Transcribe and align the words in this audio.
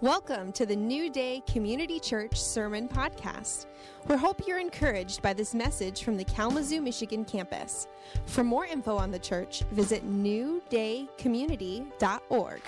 Welcome 0.00 0.52
to 0.52 0.64
the 0.64 0.76
New 0.76 1.10
Day 1.10 1.42
Community 1.48 1.98
Church 1.98 2.40
Sermon 2.40 2.88
Podcast. 2.88 3.66
We 4.06 4.14
hope 4.14 4.46
you're 4.46 4.60
encouraged 4.60 5.22
by 5.22 5.32
this 5.32 5.54
message 5.54 6.04
from 6.04 6.16
the 6.16 6.22
Kalamazoo, 6.22 6.80
Michigan 6.80 7.24
campus. 7.24 7.88
For 8.26 8.44
more 8.44 8.64
info 8.64 8.96
on 8.96 9.10
the 9.10 9.18
church, 9.18 9.64
visit 9.72 10.08
newdaycommunity.org. 10.08 12.62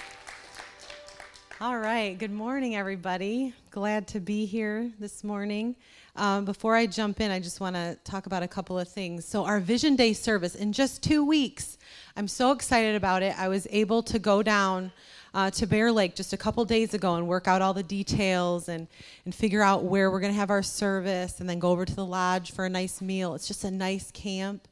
All 1.61 1.79
right. 1.79 2.19
Good 2.19 2.33
morning, 2.33 2.75
everybody. 2.75 3.55
Glad 3.71 4.09
to 4.09 4.19
be 4.19 4.45
here 4.45 4.91
this 4.99 5.23
morning. 5.23 5.77
Um, 6.17 6.45
before 6.45 6.75
I 6.75 6.87
jump 6.87 7.21
in, 7.21 7.31
I 7.31 7.39
just 7.39 7.61
want 7.61 7.77
to 7.77 7.97
talk 8.03 8.27
about 8.27 8.43
a 8.43 8.49
couple 8.49 8.77
of 8.77 8.89
things. 8.89 9.25
So, 9.25 9.45
our 9.45 9.61
Vision 9.61 9.95
Day 9.95 10.15
service 10.15 10.57
in 10.57 10.73
just 10.73 11.01
two 11.01 11.25
weeks, 11.25 11.79
I'm 12.17 12.27
so 12.27 12.51
excited 12.51 12.97
about 12.97 13.23
it. 13.23 13.39
I 13.39 13.47
was 13.47 13.69
able 13.71 14.03
to 14.05 14.19
go 14.19 14.43
down 14.43 14.91
uh, 15.35 15.51
to 15.51 15.67
Bear 15.67 15.93
Lake 15.93 16.15
just 16.15 16.33
a 16.33 16.37
couple 16.37 16.65
days 16.65 16.95
ago 16.95 17.15
and 17.15 17.27
work 17.27 17.47
out 17.47 17.63
all 17.63 17.73
the 17.73 17.83
details 17.83 18.69
and, 18.69 18.89
and 19.25 19.35
figure 19.35 19.63
out 19.63 19.85
where 19.85 20.11
we're 20.11 20.21
going 20.21 20.33
to 20.33 20.39
have 20.39 20.51
our 20.51 20.63
service 20.63 21.41
and 21.41 21.49
then 21.49 21.59
go 21.59 21.71
over 21.71 21.85
to 21.85 21.95
the 21.95 22.05
lodge 22.05 22.53
for 22.53 22.65
a 22.65 22.69
nice 22.69 23.01
meal. 23.01 23.35
It's 23.35 23.47
just 23.47 23.65
a 23.65 23.71
nice 23.71 24.11
camp. 24.11 24.67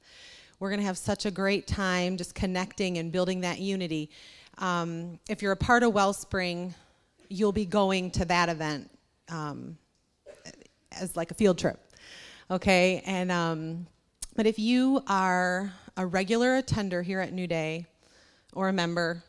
We're 0.60 0.70
going 0.70 0.80
to 0.80 0.86
have 0.86 0.98
such 0.98 1.27
a 1.27 1.30
great 1.30 1.66
time 1.66 2.16
just 2.16 2.34
connecting 2.34 2.98
and 2.98 3.12
building 3.12 3.42
that 3.42 3.60
unity. 3.60 4.10
Um, 4.59 5.20
if 5.28 5.41
you're 5.41 5.52
a 5.52 5.56
part 5.56 5.84
of 5.84 5.92
Wellspring, 5.92 6.75
you'll 7.28 7.52
be 7.52 7.64
going 7.64 8.11
to 8.12 8.25
that 8.25 8.48
event 8.48 8.91
um, 9.28 9.78
as 11.00 11.16
like 11.16 11.30
a 11.30 11.34
field 11.34 11.59
trip. 11.59 11.78
Okay? 12.50 13.02
And, 13.06 13.30
um, 13.30 13.86
but 14.34 14.47
if 14.47 14.59
you 14.59 15.02
are 15.06 15.72
a 15.97 16.05
regular 16.05 16.56
attender 16.56 17.02
here 17.02 17.20
at 17.20 17.33
New 17.33 17.47
Day 17.47 17.86
or 18.52 18.69
a 18.69 18.72
member, 18.72 19.22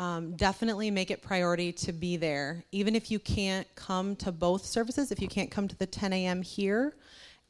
um, 0.00 0.32
definitely 0.32 0.90
make 0.90 1.10
it 1.10 1.20
priority 1.20 1.72
to 1.72 1.92
be 1.92 2.16
there. 2.16 2.64
Even 2.72 2.96
if 2.96 3.10
you 3.10 3.18
can't 3.18 3.66
come 3.74 4.16
to 4.16 4.32
both 4.32 4.64
services, 4.64 5.12
if 5.12 5.20
you 5.20 5.28
can't 5.28 5.50
come 5.50 5.68
to 5.68 5.76
the 5.76 5.86
10 5.86 6.14
a.m. 6.14 6.40
here 6.40 6.94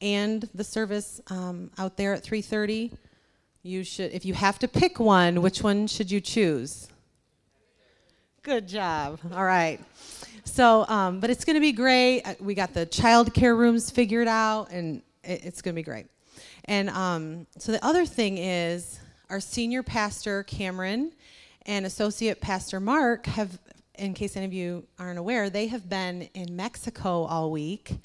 and 0.00 0.48
the 0.52 0.64
service 0.64 1.20
um, 1.28 1.70
out 1.78 1.96
there 1.96 2.12
at 2.12 2.24
3:30, 2.24 2.92
you 3.62 3.84
should. 3.84 4.12
If 4.12 4.24
you 4.24 4.34
have 4.34 4.58
to 4.58 4.68
pick 4.68 4.98
one, 4.98 5.42
which 5.42 5.62
one 5.62 5.86
should 5.86 6.10
you 6.10 6.20
choose? 6.20 6.88
Good 8.42 8.66
job. 8.66 9.20
All 9.32 9.44
right. 9.44 9.78
So, 10.44 10.84
um, 10.88 11.20
but 11.20 11.30
it's 11.30 11.44
going 11.44 11.54
to 11.54 11.60
be 11.60 11.72
great. 11.72 12.22
Uh, 12.22 12.34
we 12.40 12.54
got 12.54 12.74
the 12.74 12.86
child 12.86 13.32
care 13.32 13.54
rooms 13.54 13.90
figured 13.92 14.26
out, 14.26 14.72
and 14.72 15.02
it, 15.22 15.44
it's 15.44 15.62
going 15.62 15.74
to 15.74 15.78
be 15.78 15.84
great. 15.84 16.06
And 16.64 16.90
um, 16.90 17.46
so 17.58 17.70
the 17.70 17.84
other 17.84 18.04
thing 18.06 18.38
is 18.38 18.98
our 19.28 19.38
senior 19.38 19.84
pastor 19.84 20.42
Cameron 20.42 21.12
and 21.66 21.86
Associate 21.86 22.40
Pastor 22.40 22.80
Mark 22.80 23.26
have, 23.26 23.58
in 23.98 24.14
case 24.14 24.36
any 24.36 24.46
of 24.46 24.52
you 24.52 24.86
aren't 24.98 25.18
aware, 25.18 25.50
they 25.50 25.66
have 25.68 25.88
been 25.88 26.22
in 26.34 26.56
Mexico 26.56 27.24
all 27.24 27.50
week 27.50 27.98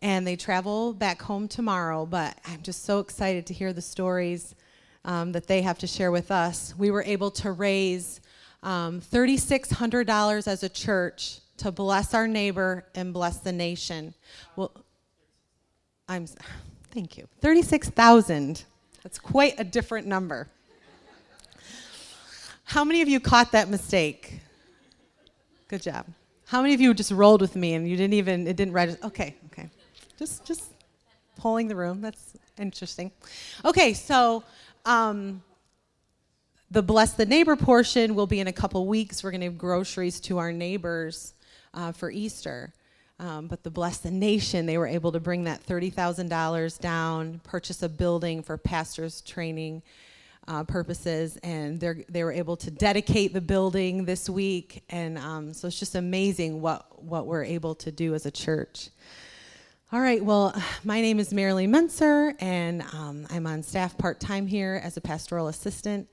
and 0.00 0.26
they 0.26 0.36
travel 0.36 0.92
back 0.92 1.22
home 1.22 1.48
tomorrow. 1.48 2.06
But 2.06 2.38
I'm 2.46 2.62
just 2.62 2.84
so 2.84 2.98
excited 2.98 3.46
to 3.46 3.54
hear 3.54 3.72
the 3.72 3.82
stories 3.82 4.54
um, 5.04 5.32
that 5.32 5.46
they 5.46 5.62
have 5.62 5.78
to 5.78 5.86
share 5.86 6.10
with 6.10 6.30
us. 6.30 6.74
We 6.76 6.90
were 6.90 7.02
able 7.02 7.30
to 7.32 7.52
raise 7.52 8.20
um, 8.62 9.00
$3,600 9.00 10.46
as 10.46 10.62
a 10.62 10.68
church 10.68 11.40
to 11.58 11.70
bless 11.70 12.14
our 12.14 12.26
neighbor 12.26 12.86
and 12.94 13.12
bless 13.12 13.38
the 13.38 13.52
nation. 13.52 14.14
Well, 14.56 14.72
I'm 16.08 16.26
thank 16.90 17.16
you. 17.16 17.28
36,000. 17.40 18.64
That's 19.02 19.18
quite 19.18 19.58
a 19.58 19.64
different 19.64 20.06
number. 20.06 20.48
How 22.64 22.84
many 22.84 23.02
of 23.02 23.08
you 23.08 23.20
caught 23.20 23.52
that 23.52 23.68
mistake? 23.68 24.40
Good 25.68 25.82
job. 25.82 26.06
How 26.46 26.60
many 26.62 26.74
of 26.74 26.80
you 26.80 26.92
just 26.94 27.10
rolled 27.10 27.40
with 27.40 27.56
me 27.56 27.74
and 27.74 27.88
you 27.88 27.96
didn't 27.96 28.14
even 28.14 28.46
it 28.46 28.56
didn't 28.56 28.74
register? 28.74 29.06
Okay, 29.06 29.36
okay. 29.46 29.68
Just 30.18 30.44
just 30.44 30.64
polling 31.36 31.68
the 31.68 31.76
room. 31.76 32.00
That's 32.00 32.36
interesting. 32.58 33.12
Okay, 33.64 33.92
so 33.94 34.44
um, 34.84 35.42
the 36.70 36.82
bless 36.82 37.12
the 37.12 37.26
neighbor 37.26 37.56
portion 37.56 38.14
will 38.14 38.26
be 38.26 38.40
in 38.40 38.46
a 38.46 38.52
couple 38.52 38.86
weeks. 38.86 39.22
We're 39.22 39.30
going 39.30 39.40
to 39.42 39.46
give 39.48 39.58
groceries 39.58 40.20
to 40.20 40.38
our 40.38 40.52
neighbors 40.52 41.34
uh, 41.72 41.92
for 41.92 42.10
Easter. 42.10 42.72
Um, 43.20 43.46
but 43.46 43.62
the 43.62 43.70
bless 43.70 43.98
the 43.98 44.10
nation, 44.10 44.66
they 44.66 44.76
were 44.76 44.88
able 44.88 45.12
to 45.12 45.20
bring 45.20 45.44
that 45.44 45.60
thirty 45.62 45.90
thousand 45.90 46.28
dollars 46.28 46.78
down, 46.78 47.40
purchase 47.44 47.82
a 47.82 47.88
building 47.88 48.42
for 48.42 48.56
pastors 48.56 49.20
training, 49.20 49.82
uh, 50.48 50.64
purposes, 50.64 51.36
and 51.42 51.80
they 51.80 52.04
they 52.08 52.24
were 52.24 52.32
able 52.32 52.56
to 52.56 52.70
dedicate 52.70 53.32
the 53.32 53.40
building 53.40 54.04
this 54.04 54.28
week, 54.28 54.84
and 54.90 55.18
um, 55.18 55.52
so 55.52 55.68
it's 55.68 55.78
just 55.78 55.94
amazing 55.94 56.60
what 56.60 57.02
what 57.02 57.26
we're 57.26 57.44
able 57.44 57.74
to 57.76 57.90
do 57.90 58.14
as 58.14 58.26
a 58.26 58.30
church. 58.30 58.90
All 59.92 60.00
right, 60.00 60.24
well, 60.24 60.60
my 60.82 61.00
name 61.00 61.20
is 61.20 61.32
Marilee 61.32 61.68
Menser, 61.68 62.34
and 62.40 62.82
um, 62.92 63.26
I'm 63.30 63.46
on 63.46 63.62
staff 63.62 63.96
part 63.96 64.18
time 64.18 64.46
here 64.46 64.80
as 64.82 64.96
a 64.96 65.00
pastoral 65.00 65.48
assistant. 65.48 66.08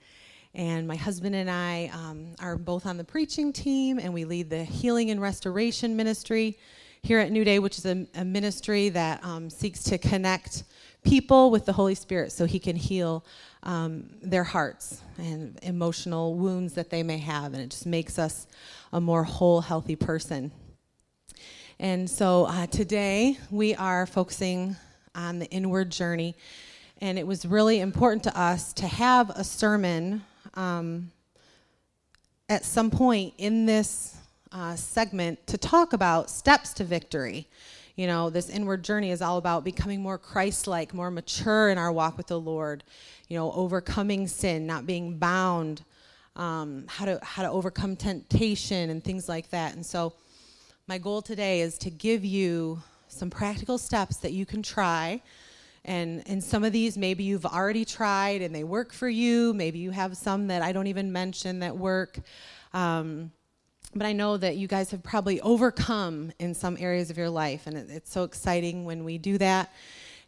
And 0.54 0.88
my 0.88 0.98
husband 0.98 1.34
and 1.34 1.50
I 1.50 1.90
um, 1.94 2.36
are 2.40 2.58
both 2.58 2.86
on 2.86 2.98
the 2.98 3.04
preaching 3.04 3.54
team, 3.54 3.98
and 3.98 4.14
we 4.14 4.26
lead 4.26 4.50
the 4.50 4.64
healing 4.64 5.10
and 5.10 5.22
restoration 5.22 5.96
ministry 5.96 6.60
here 7.04 7.20
at 7.20 7.32
New 7.32 7.44
Day, 7.44 7.60
which 7.60 7.78
is 7.78 7.86
a, 7.86 8.06
a 8.16 8.26
ministry 8.26 8.90
that 8.90 9.24
um, 9.24 9.50
seeks 9.50 9.82
to 9.84 9.98
connect 9.98 10.64
people 11.04 11.50
with 11.50 11.66
the 11.66 11.74
Holy 11.74 11.96
Spirit 11.96 12.32
so 12.32 12.46
He 12.46 12.60
can 12.60 12.76
heal 12.76 13.26
um, 13.64 14.10
their 14.22 14.44
hearts 14.44 15.02
and 15.18 15.58
emotional 15.62 16.36
wounds 16.36 16.74
that 16.74 16.90
they 16.90 17.04
may 17.04 17.18
have. 17.20 17.54
And 17.54 17.62
it 17.62 17.72
just 17.72 17.86
makes 17.86 18.18
us 18.18 18.48
a 18.92 19.00
more 19.00 19.24
whole, 19.24 19.62
healthy 19.62 19.96
person. 19.96 20.52
And 21.80 22.10
so 22.10 22.46
uh, 22.46 22.68
today 22.68 23.38
we 23.50 23.76
are 23.76 24.06
focusing 24.06 24.76
on 25.16 25.40
the 25.40 25.48
inward 25.48 25.90
journey. 25.90 26.36
And 27.00 27.18
it 27.18 27.26
was 27.26 27.46
really 27.46 27.80
important 27.80 28.24
to 28.24 28.40
us 28.40 28.74
to 28.74 28.88
have 28.88 29.32
a 29.32 29.44
sermon 29.44 30.24
um, 30.54 31.12
at 32.50 32.66
some 32.66 32.92
point 32.92 33.34
in 33.38 33.66
this 33.66 34.18
uh, 34.52 34.76
segment 34.76 35.46
to 35.48 35.58
talk 35.58 35.94
about 35.94 36.30
steps 36.30 36.74
to 36.74 36.84
victory. 36.84 37.48
You 37.96 38.08
know, 38.08 38.30
this 38.30 38.50
inward 38.50 38.84
journey 38.84 39.12
is 39.12 39.22
all 39.22 39.38
about 39.38 39.64
becoming 39.64 40.02
more 40.02 40.18
Christ 40.18 40.68
like, 40.68 40.94
more 40.94 41.12
mature 41.12 41.70
in 41.70 41.78
our 41.78 41.92
walk 41.92 42.18
with 42.18 42.28
the 42.28 42.40
Lord, 42.40 42.84
you 43.28 43.38
know, 43.38 43.52
overcoming 43.52 44.28
sin, 44.28 44.66
not 44.66 44.86
being 44.86 45.18
bound, 45.18 45.84
um, 46.36 46.86
how, 46.88 47.06
to, 47.06 47.20
how 47.22 47.44
to 47.44 47.50
overcome 47.50 47.96
temptation, 47.96 48.90
and 48.90 49.04
things 49.04 49.28
like 49.28 49.50
that. 49.50 49.76
And 49.76 49.86
so, 49.86 50.14
my 50.88 50.98
goal 50.98 51.22
today 51.22 51.62
is 51.62 51.78
to 51.80 51.90
give 51.90 52.26
you 52.26 52.82
some 53.08 53.30
practical 53.30 53.78
steps 53.78 54.18
that 54.18 54.32
you 54.32 54.46
can 54.46 54.64
try. 54.64 55.22
And, 55.84 56.24
and 56.28 56.44
some 56.44 56.64
of 56.64 56.74
these 56.74 56.98
maybe 56.98 57.24
you've 57.24 57.46
already 57.46 57.86
tried 57.86 58.42
and 58.42 58.54
they 58.54 58.64
work 58.64 58.94
for 58.94 59.10
you. 59.10 59.54
Maybe 59.54 59.80
you 59.80 59.92
have 59.92 60.16
some 60.16 60.48
that 60.48 60.62
I 60.62 60.72
don't 60.72 60.88
even 60.88 61.12
mention 61.12 61.60
that 61.60 61.78
work. 61.78 62.20
Um, 62.74 63.32
but 63.94 64.06
I 64.06 64.14
know 64.14 64.38
that 64.38 64.58
you 64.58 64.68
guys 64.68 64.92
have 64.92 65.04
probably 65.04 65.42
overcome 65.42 66.32
in 66.40 66.54
some 66.54 66.78
areas 66.80 67.10
of 67.10 67.18
your 67.18 67.30
life, 67.30 67.68
and 67.68 67.78
it, 67.78 67.90
it's 67.90 68.12
so 68.12 68.24
exciting 68.24 68.86
when 68.86 69.04
we 69.04 69.18
do 69.18 69.38
that. 69.38 69.74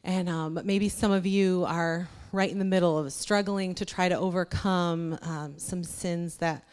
And 0.04 0.28
um, 0.28 0.54
but 0.54 0.66
maybe 0.66 0.90
some 0.90 1.12
of 1.12 1.26
you 1.26 1.64
are 1.68 2.10
right 2.34 2.52
in 2.52 2.60
the 2.60 2.66
middle 2.66 2.98
of 2.98 3.14
struggling 3.14 3.76
to 3.76 3.86
try 3.86 4.10
to 4.10 4.18
overcome 4.18 5.18
um, 5.22 5.54
some 5.58 5.84
sins 5.84 6.38
that 6.38 6.66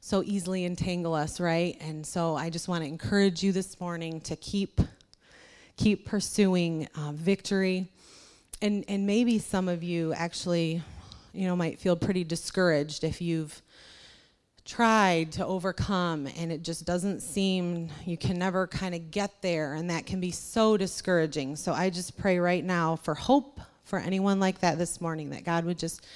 so 0.00 0.22
easily 0.22 0.64
entangle 0.64 1.12
us, 1.12 1.38
right? 1.40 1.76
And 1.80 2.06
so 2.06 2.36
I 2.36 2.50
just 2.50 2.68
want 2.68 2.82
to 2.82 2.88
encourage 2.88 3.42
you 3.42 3.52
this 3.52 3.78
morning 3.80 4.20
to 4.22 4.36
keep 4.36 4.80
keep 5.76 6.06
pursuing 6.06 6.88
uh, 6.96 7.12
victory. 7.12 7.90
And 8.62 8.84
and 8.88 9.06
maybe 9.06 9.38
some 9.38 9.68
of 9.68 9.82
you 9.82 10.14
actually, 10.14 10.82
you 11.34 11.46
know, 11.46 11.56
might 11.56 11.78
feel 11.78 11.94
pretty 11.94 12.24
discouraged 12.24 13.04
if 13.04 13.20
you've 13.20 13.60
tried 14.68 15.32
to 15.32 15.46
overcome 15.46 16.28
and 16.36 16.52
it 16.52 16.62
just 16.62 16.84
doesn't 16.84 17.20
seem 17.20 17.88
you 18.04 18.18
can 18.18 18.38
never 18.38 18.66
kind 18.66 18.94
of 18.94 19.10
get 19.10 19.40
there 19.40 19.72
and 19.72 19.88
that 19.88 20.04
can 20.04 20.20
be 20.20 20.30
so 20.30 20.76
discouraging. 20.76 21.56
So 21.56 21.72
i 21.72 21.88
just 21.88 22.18
pray 22.18 22.38
right 22.38 22.62
now 22.62 22.96
for 22.96 23.14
hope 23.14 23.60
for 23.84 23.98
anyone 23.98 24.38
like 24.38 24.60
that 24.60 24.76
this 24.76 25.00
morning 25.00 25.30
that 25.30 25.44
god 25.44 25.64
would 25.64 25.78
just 25.78 26.06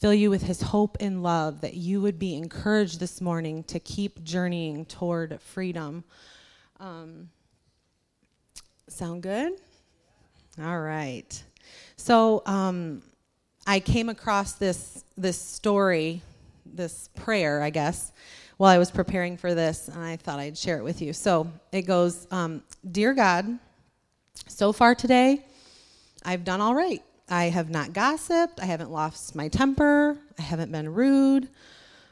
fill 0.00 0.12
you 0.12 0.30
with 0.30 0.42
his 0.42 0.60
hope 0.60 0.96
and 0.98 1.22
love 1.22 1.60
that 1.60 1.74
you 1.74 2.00
would 2.00 2.18
be 2.18 2.34
encouraged 2.34 2.98
this 2.98 3.20
morning 3.20 3.62
to 3.62 3.78
keep 3.78 4.24
journeying 4.24 4.84
toward 4.84 5.40
freedom. 5.40 6.02
Um, 6.80 7.28
sound 8.88 9.22
good? 9.22 9.52
All 10.60 10.80
right. 10.80 11.42
So 11.96 12.42
um, 12.46 13.02
i 13.64 13.78
came 13.78 14.08
across 14.08 14.54
this 14.54 15.04
this 15.16 15.40
story 15.40 16.20
this 16.74 17.08
prayer, 17.14 17.62
I 17.62 17.70
guess, 17.70 18.12
while 18.56 18.70
I 18.70 18.78
was 18.78 18.90
preparing 18.90 19.36
for 19.36 19.54
this, 19.54 19.88
and 19.88 20.02
I 20.02 20.16
thought 20.16 20.38
I'd 20.38 20.56
share 20.56 20.78
it 20.78 20.84
with 20.84 21.02
you. 21.02 21.12
So 21.12 21.50
it 21.72 21.82
goes 21.82 22.26
um, 22.30 22.62
Dear 22.90 23.14
God, 23.14 23.58
so 24.48 24.72
far 24.72 24.94
today, 24.94 25.44
I've 26.24 26.44
done 26.44 26.60
all 26.60 26.74
right. 26.74 27.02
I 27.28 27.44
have 27.44 27.70
not 27.70 27.92
gossiped. 27.92 28.60
I 28.60 28.66
haven't 28.66 28.90
lost 28.90 29.34
my 29.34 29.48
temper. 29.48 30.18
I 30.38 30.42
haven't 30.42 30.70
been 30.70 30.92
rude. 30.92 31.48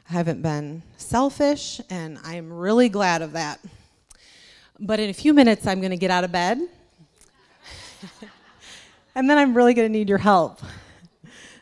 I 0.09 0.13
haven't 0.13 0.41
been 0.41 0.81
selfish, 0.97 1.79
and 1.89 2.19
I'm 2.23 2.51
really 2.51 2.89
glad 2.89 3.21
of 3.21 3.33
that. 3.33 3.59
But 4.79 4.99
in 4.99 5.09
a 5.09 5.13
few 5.13 5.33
minutes, 5.33 5.67
I'm 5.67 5.79
going 5.79 5.91
to 5.91 5.97
get 5.97 6.11
out 6.11 6.23
of 6.23 6.31
bed. 6.31 6.59
and 9.15 9.29
then 9.29 9.37
I'm 9.37 9.53
really 9.53 9.73
going 9.73 9.87
to 9.87 9.91
need 9.91 10.09
your 10.09 10.17
help. 10.17 10.59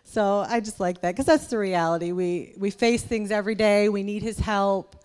So 0.10 0.44
I 0.50 0.60
just 0.60 0.80
like 0.80 1.02
that 1.02 1.12
because 1.12 1.28
that's 1.28 1.46
the 1.46 1.60
reality. 1.60 2.14
We, 2.14 2.56
we 2.58 2.72
face 2.72 3.04
things 3.04 3.30
every 3.30 3.54
day, 3.54 3.90
we 3.90 4.02
need 4.02 4.24
his 4.24 4.40
help. 4.40 4.96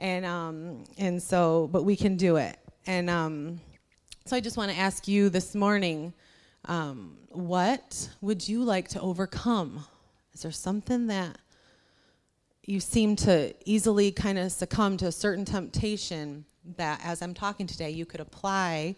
And, 0.00 0.26
um, 0.26 0.82
and 0.98 1.22
so, 1.22 1.68
but 1.70 1.84
we 1.84 1.94
can 1.94 2.16
do 2.16 2.38
it. 2.38 2.58
And 2.88 3.08
um, 3.08 3.60
so 4.24 4.34
I 4.34 4.40
just 4.40 4.56
want 4.56 4.72
to 4.72 4.76
ask 4.76 5.06
you 5.06 5.28
this 5.28 5.54
morning 5.54 6.12
um, 6.64 7.18
what 7.28 8.08
would 8.20 8.48
you 8.48 8.64
like 8.64 8.88
to 8.88 9.00
overcome? 9.00 9.84
Is 10.34 10.42
there 10.42 10.50
something 10.50 11.06
that 11.06 11.38
you 12.66 12.80
seem 12.80 13.14
to 13.16 13.54
easily 13.64 14.10
kind 14.10 14.38
of 14.38 14.50
succumb 14.50 14.96
to 14.96 15.06
a 15.06 15.12
certain 15.12 15.44
temptation 15.44 16.44
that 16.76 17.00
as 17.04 17.22
I'm 17.22 17.32
talking 17.32 17.68
today, 17.68 17.90
you 17.90 18.06
could 18.06 18.20
apply 18.20 18.96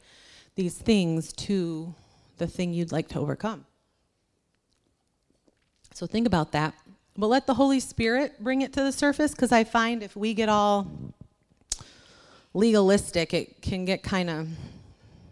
these 0.54 0.74
things 0.74 1.34
to 1.34 1.94
the 2.38 2.46
thing 2.46 2.72
you'd 2.72 2.92
like 2.92 3.08
to 3.08 3.18
overcome? 3.18 3.66
So 5.94 6.06
think 6.06 6.26
about 6.26 6.50
that. 6.52 6.74
But 7.16 7.28
let 7.28 7.46
the 7.46 7.54
Holy 7.54 7.78
Spirit 7.78 8.42
bring 8.42 8.62
it 8.62 8.72
to 8.72 8.82
the 8.82 8.90
surface 8.90 9.30
because 9.30 9.52
I 9.52 9.62
find 9.62 10.02
if 10.02 10.16
we 10.16 10.34
get 10.34 10.48
all 10.48 10.90
legalistic, 12.52 13.32
it 13.32 13.62
can 13.62 13.84
get 13.84 14.02
kind 14.02 14.28
of, 14.28 14.48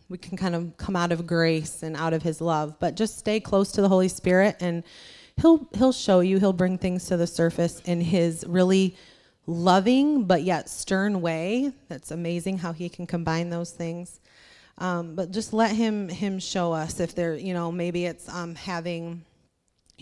we 0.09 0.19
can 0.19 0.37
kind 0.37 0.55
of 0.55 0.77
come 0.77 0.95
out 0.95 1.11
of 1.11 1.27
grace 1.27 1.83
and 1.83 1.97
out 1.97 2.13
of 2.13 2.23
His 2.23 2.41
love. 2.41 2.77
But 2.79 2.95
just 2.95 3.19
stay 3.19 3.41
close 3.41 3.73
to 3.73 3.83
the 3.83 3.89
Holy 3.89 4.09
Spirit 4.09 4.57
and 4.61 4.85
He'll, 5.41 5.67
he'll 5.75 5.93
show 5.93 6.21
you, 6.21 6.39
He'll 6.39 6.53
bring 6.53 6.79
things 6.79 7.07
to 7.07 7.17
the 7.17 7.27
surface 7.27 7.81
in 7.81 8.01
His 8.01 8.45
really 8.47 8.97
loving 9.49 10.27
but 10.27 10.45
yet 10.45 10.69
stern 10.69 11.21
way. 11.21 11.73
That's 11.89 12.13
amazing 12.13 12.59
how 12.59 12.73
He 12.73 12.89
can 12.89 13.09
combine 13.09 13.51
those 13.51 13.73
things. 13.73 14.21
Um, 14.79 15.17
but 15.17 15.33
just 15.33 15.53
let 15.53 15.73
him 15.73 16.09
him 16.09 16.39
show 16.39 16.73
us 16.73 16.99
if 16.99 17.15
there 17.15 17.37
you 17.37 17.53
know 17.53 17.71
maybe 17.71 18.07
it's 18.07 18.27
um, 18.29 18.55
having 18.55 19.23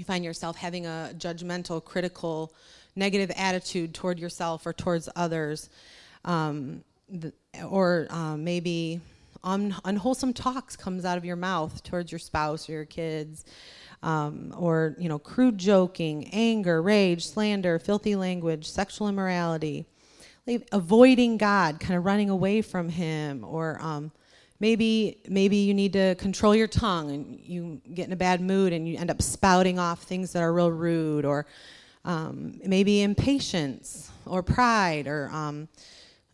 you 0.01 0.05
find 0.05 0.25
yourself 0.25 0.57
having 0.57 0.87
a 0.87 1.13
judgmental, 1.17 1.85
critical, 1.85 2.53
negative 2.97 3.31
attitude 3.37 3.95
toward 3.95 4.19
yourself 4.19 4.67
or 4.67 4.73
towards 4.73 5.09
others, 5.15 5.69
um, 6.25 6.83
the, 7.09 7.33
or 7.69 8.07
um, 8.11 8.43
maybe 8.43 9.01
un- 9.45 9.77
unwholesome 9.85 10.33
talks 10.33 10.77
comes 10.77 11.05
out 11.05 11.19
of 11.19 11.25
your 11.25 11.37
mouth 11.37 11.83
towards 11.83 12.11
your 12.11 12.19
spouse 12.19 12.69
or 12.69 12.73
your 12.73 12.85
kids, 12.85 13.45
um, 14.03 14.55
or 14.57 14.97
you 14.99 15.09
know, 15.09 15.19
crude 15.19 15.59
joking, 15.59 16.29
anger, 16.33 16.81
rage, 16.81 17.27
slander, 17.27 17.79
filthy 17.79 18.17
language, 18.17 18.69
sexual 18.69 19.09
immorality, 19.09 19.87
avoiding 20.73 21.37
God, 21.37 21.79
kind 21.79 21.97
of 21.97 22.05
running 22.05 22.31
away 22.31 22.63
from 22.63 22.89
Him, 22.89 23.45
or 23.45 23.79
um, 23.81 24.11
maybe 24.61 25.19
maybe 25.29 25.57
you 25.57 25.75
need 25.75 25.93
to 25.95 26.15
control 26.17 26.55
your 26.55 26.69
tongue 26.69 27.11
and 27.11 27.41
you 27.41 27.81
get 27.95 28.07
in 28.07 28.13
a 28.13 28.17
bad 28.17 28.41
mood 28.41 28.73
and 28.73 28.87
you 28.87 28.97
end 28.97 29.11
up 29.11 29.21
spouting 29.21 29.79
off 29.79 30.03
things 30.03 30.33
that 30.33 30.43
are 30.43 30.53
real 30.53 30.71
rude 30.71 31.25
or 31.25 31.47
um, 32.05 32.61
maybe 32.65 33.03
impatience 33.03 34.11
or 34.27 34.43
pride 34.43 35.07
or 35.07 35.29
um, 35.33 35.69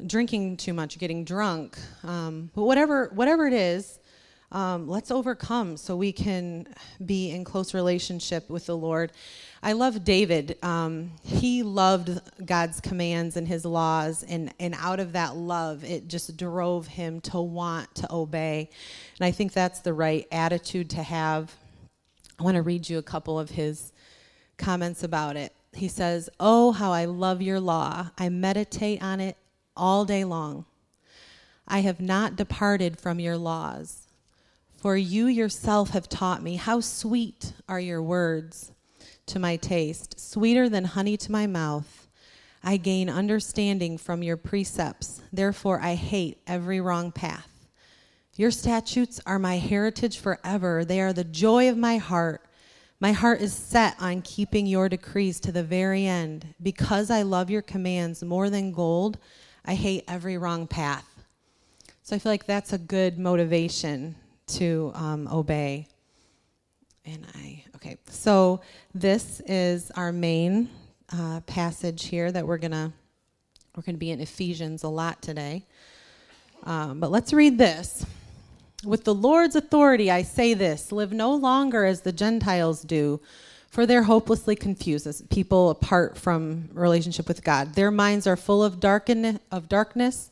drinking 0.06 0.56
too 0.56 0.75
much 0.75 0.99
getting 0.99 1.25
drunk 1.25 1.78
um, 2.05 2.50
but 2.55 2.64
whatever 2.64 3.11
whatever 3.14 3.46
it 3.46 3.55
is 3.55 4.00
um, 4.52 4.88
let's 4.88 5.10
overcome 5.10 5.76
so 5.76 5.96
we 5.96 6.12
can 6.12 6.66
be 7.04 7.31
in 7.31 7.44
close 7.44 7.75
relationship 7.75 8.48
with 8.48 8.66
the 8.66 8.76
lord 8.76 9.12
I 9.66 9.72
love 9.72 10.04
David. 10.04 10.58
Um, 10.62 11.10
he 11.25 11.64
loved 11.64 12.20
God's 12.44 12.81
commands 12.81 13.37
and 13.37 13.48
his 13.48 13.64
laws, 13.64 14.22
and, 14.22 14.54
and 14.60 14.76
out 14.78 15.00
of 15.00 15.14
that 15.14 15.34
love, 15.34 15.82
it 15.82 16.06
just 16.06 16.37
drove 16.37 16.87
him 16.87 17.20
to 17.22 17.40
want 17.40 17.93
to 17.96 18.12
obey. 18.12 18.70
And 19.19 19.26
I 19.26 19.32
think 19.32 19.52
that's 19.52 19.81
the 19.81 19.93
right 19.93 20.25
attitude 20.31 20.90
to 20.90 21.02
have. 21.02 21.52
I 22.38 22.44
want 22.44 22.54
to 22.54 22.62
read 22.62 22.88
you 22.88 22.99
a 22.99 23.02
couple 23.02 23.40
of 23.40 23.50
his 23.50 23.92
comments 24.56 25.02
about 25.02 25.34
it. 25.34 25.52
He 25.72 25.88
says, 25.88 26.31
Oh, 26.38 26.70
how 26.70 26.92
I 26.92 27.06
love 27.06 27.42
your 27.42 27.58
law. 27.58 28.10
I 28.16 28.28
meditate 28.28 29.02
on 29.02 29.19
it 29.19 29.37
all 29.76 30.04
day 30.04 30.25
long. 30.25 30.64
I 31.66 31.81
have 31.81 32.00
not 32.00 32.37
departed 32.37 33.00
from 33.00 33.19
your 33.19 33.37
laws, 33.37 34.05
for 34.86 34.96
you 34.96 35.26
yourself 35.26 35.90
have 35.90 36.08
taught 36.08 36.44
me 36.44 36.54
how 36.54 36.78
sweet 36.78 37.52
are 37.68 37.80
your 37.80 38.00
words 38.00 38.70
to 39.26 39.36
my 39.36 39.56
taste, 39.56 40.14
sweeter 40.16 40.68
than 40.68 40.84
honey 40.84 41.16
to 41.16 41.32
my 41.32 41.44
mouth. 41.44 42.06
I 42.62 42.76
gain 42.76 43.10
understanding 43.10 43.98
from 43.98 44.22
your 44.22 44.36
precepts. 44.36 45.22
Therefore, 45.32 45.80
I 45.80 45.96
hate 45.96 46.38
every 46.46 46.80
wrong 46.80 47.10
path. 47.10 47.66
Your 48.36 48.52
statutes 48.52 49.20
are 49.26 49.40
my 49.40 49.56
heritage 49.56 50.20
forever. 50.20 50.84
They 50.84 51.00
are 51.00 51.12
the 51.12 51.24
joy 51.24 51.68
of 51.68 51.76
my 51.76 51.96
heart. 51.96 52.42
My 53.00 53.10
heart 53.10 53.40
is 53.40 53.52
set 53.52 53.96
on 53.98 54.22
keeping 54.22 54.66
your 54.68 54.88
decrees 54.88 55.40
to 55.40 55.50
the 55.50 55.64
very 55.64 56.06
end. 56.06 56.54
Because 56.62 57.10
I 57.10 57.22
love 57.22 57.50
your 57.50 57.62
commands 57.62 58.22
more 58.22 58.50
than 58.50 58.70
gold, 58.70 59.18
I 59.64 59.74
hate 59.74 60.04
every 60.06 60.38
wrong 60.38 60.68
path. 60.68 61.24
So 62.04 62.14
I 62.14 62.20
feel 62.20 62.30
like 62.30 62.46
that's 62.46 62.72
a 62.72 62.78
good 62.78 63.18
motivation 63.18 64.14
to 64.46 64.93
um, 64.94 65.28
obey. 65.28 65.88
And 67.04 67.26
I, 67.34 67.64
okay, 67.76 67.96
so 68.08 68.60
this 68.94 69.40
is 69.46 69.90
our 69.93 70.12
main 70.12 70.69
uh, 71.12 71.40
passage 71.40 72.06
here 72.06 72.32
that 72.32 72.46
we're 72.46 72.58
gonna 72.58 72.93
we're 73.76 73.82
gonna 73.82 73.98
be 73.98 74.10
in 74.10 74.20
Ephesians 74.20 74.82
a 74.82 74.88
lot 74.88 75.22
today. 75.22 75.64
Um, 76.64 76.98
but 76.98 77.10
let's 77.10 77.32
read 77.32 77.58
this. 77.58 78.04
With 78.84 79.04
the 79.04 79.14
Lord's 79.14 79.56
authority, 79.56 80.10
I 80.10 80.22
say 80.22 80.54
this: 80.54 80.90
live 80.90 81.12
no 81.12 81.34
longer 81.34 81.84
as 81.84 82.00
the 82.00 82.12
Gentiles 82.12 82.82
do, 82.82 83.20
for 83.69 83.87
they're 83.87 84.04
hopelessly 84.04 84.56
confused 84.56 85.06
as 85.06 85.22
people 85.22 85.70
apart 85.70 86.19
from 86.19 86.69
relationship 86.72 87.28
with 87.28 87.44
God. 87.44 87.75
Their 87.75 87.90
minds 87.90 88.26
are 88.26 88.37
full 88.37 88.64
of 88.64 88.81
darken 88.81 89.38
of 89.50 89.69
darkness. 89.69 90.31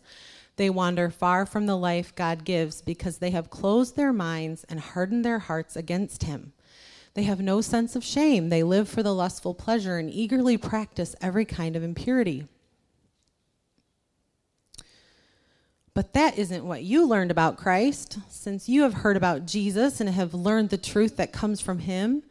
They 0.56 0.70
wander 0.70 1.10
far 1.10 1.46
from 1.46 1.66
the 1.66 1.76
life 1.76 2.14
God 2.14 2.44
gives 2.44 2.80
because 2.80 3.18
they 3.18 3.30
have 3.30 3.50
closed 3.50 3.96
their 3.96 4.12
minds 4.12 4.64
and 4.68 4.78
hardened 4.78 5.24
their 5.24 5.40
hearts 5.40 5.76
against 5.76 6.22
Him. 6.22 6.52
They 7.14 7.24
have 7.24 7.40
no 7.40 7.60
sense 7.60 7.94
of 7.96 8.04
shame. 8.04 8.48
They 8.48 8.62
live 8.62 8.88
for 8.88 9.02
the 9.02 9.14
lustful 9.14 9.54
pleasure 9.54 9.98
and 9.98 10.10
eagerly 10.10 10.56
practice 10.56 11.14
every 11.20 11.44
kind 11.44 11.76
of 11.76 11.82
impurity. 11.82 12.46
But 15.94 16.12
that 16.14 16.36
isn't 16.36 16.64
what 16.64 16.82
you 16.82 17.06
learned 17.06 17.31
about 17.31 17.56
Christ. 17.56 18.19
Since 18.29 18.69
you 18.69 18.82
have 18.82 18.94
heard 18.94 19.17
about 19.17 19.46
Jesus 19.46 20.00
and 20.00 20.10
have 20.10 20.34
learned 20.34 20.70
the 20.70 20.76
truth 20.76 21.17
that 21.17 21.32
comes 21.32 21.60
from 21.60 21.79
him, 21.79 22.24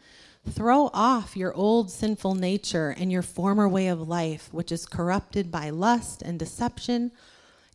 throw 0.49 0.89
off 0.93 1.37
your 1.37 1.53
old 1.53 1.89
sinful 1.89 2.35
nature 2.35 2.89
and 2.89 3.09
your 3.09 3.21
former 3.21 3.69
way 3.69 3.87
of 3.87 4.09
life, 4.09 4.49
which 4.51 4.69
is 4.69 4.85
corrupted 4.85 5.49
by 5.49 5.69
lust 5.69 6.21
and 6.21 6.37
deception. 6.37 7.11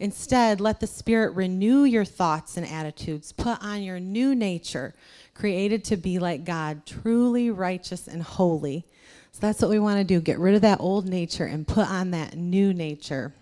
Instead, 0.01 0.61
let 0.61 0.81
the 0.81 0.87
Spirit 0.87 1.35
renew 1.35 1.85
your 1.85 2.05
thoughts 2.05 2.57
and 2.57 2.67
attitudes. 2.67 3.33
Put 3.33 3.63
on 3.63 3.83
your 3.83 3.99
new 3.99 4.35
nature 4.35 4.95
created 5.39 5.85
to 5.85 5.97
be 5.97 6.19
like 6.19 6.45
God, 6.45 6.85
truly 6.85 7.51
righteous 7.51 8.09
and 8.09 8.23
holy. 8.23 8.85
So 9.33 9.39
that's 9.41 9.63
what 9.63 9.71
we 9.71 9.79
want 9.79 9.99
to 9.99 10.05
do 10.05 10.21
get 10.21 10.39
rid 10.39 10.55
of 10.55 10.63
that 10.63 10.81
old 10.81 11.09
nature 11.09 11.45
and 11.45 11.67
put 11.67 11.89
on 11.89 12.11
that 12.11 12.37
new 12.37 12.75
nature. 12.75 13.33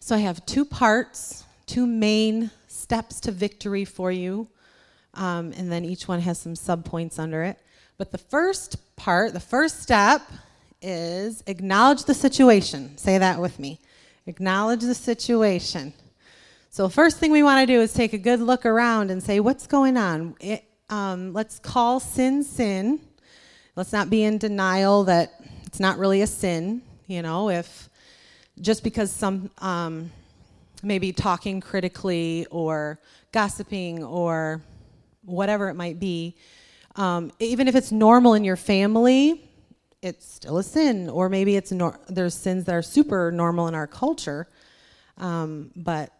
So 0.00 0.16
I 0.16 0.18
have 0.18 0.44
two 0.46 0.64
parts, 0.64 1.44
two 1.66 1.86
main 1.86 2.50
steps 2.66 3.20
to 3.20 3.30
victory 3.30 3.84
for 3.84 4.10
you, 4.10 4.48
um, 5.14 5.52
and 5.56 5.70
then 5.70 5.84
each 5.84 6.08
one 6.08 6.20
has 6.20 6.38
some 6.38 6.54
subpoints 6.54 7.20
under 7.20 7.44
it. 7.44 7.58
But 7.98 8.10
the 8.10 8.18
first 8.18 8.96
part, 8.96 9.32
the 9.32 9.40
first 9.40 9.80
step, 9.80 10.22
is 10.80 11.44
acknowledge 11.46 12.04
the 12.04 12.14
situation. 12.14 12.98
Say 12.98 13.18
that 13.18 13.38
with 13.38 13.60
me. 13.60 13.78
Acknowledge 14.26 14.82
the 14.82 14.94
situation. 14.94 15.92
So, 16.70 16.88
first 16.88 17.18
thing 17.18 17.32
we 17.32 17.42
want 17.42 17.60
to 17.60 17.72
do 17.72 17.80
is 17.80 17.92
take 17.92 18.12
a 18.12 18.18
good 18.18 18.40
look 18.40 18.64
around 18.64 19.10
and 19.10 19.22
say, 19.22 19.40
what's 19.40 19.66
going 19.66 19.96
on? 19.96 20.36
It, 20.40 20.64
um, 20.88 21.32
let's 21.32 21.58
call 21.58 22.00
sin 22.00 22.44
sin. 22.44 23.00
Let's 23.74 23.92
not 23.92 24.10
be 24.10 24.22
in 24.22 24.38
denial 24.38 25.04
that 25.04 25.40
it's 25.66 25.80
not 25.80 25.98
really 25.98 26.22
a 26.22 26.26
sin. 26.26 26.82
You 27.06 27.22
know, 27.22 27.50
if 27.50 27.88
just 28.60 28.84
because 28.84 29.10
some 29.10 29.50
um, 29.58 30.12
maybe 30.82 31.12
talking 31.12 31.60
critically 31.60 32.46
or 32.50 33.00
gossiping 33.32 34.04
or 34.04 34.62
whatever 35.24 35.68
it 35.68 35.74
might 35.74 35.98
be, 35.98 36.36
um, 36.96 37.32
even 37.38 37.68
if 37.68 37.74
it's 37.74 37.90
normal 37.90 38.34
in 38.34 38.44
your 38.44 38.56
family, 38.56 39.50
it's 40.02 40.28
still 40.28 40.58
a 40.58 40.62
sin. 40.62 41.08
Or 41.08 41.28
maybe 41.28 41.56
it's 41.56 41.72
nor- 41.72 41.98
there's 42.08 42.34
sins 42.34 42.64
that 42.64 42.74
are 42.74 42.82
super 42.82 43.32
normal 43.32 43.68
in 43.68 43.74
our 43.74 43.86
culture, 43.86 44.48
um, 45.16 45.70
but 45.76 46.12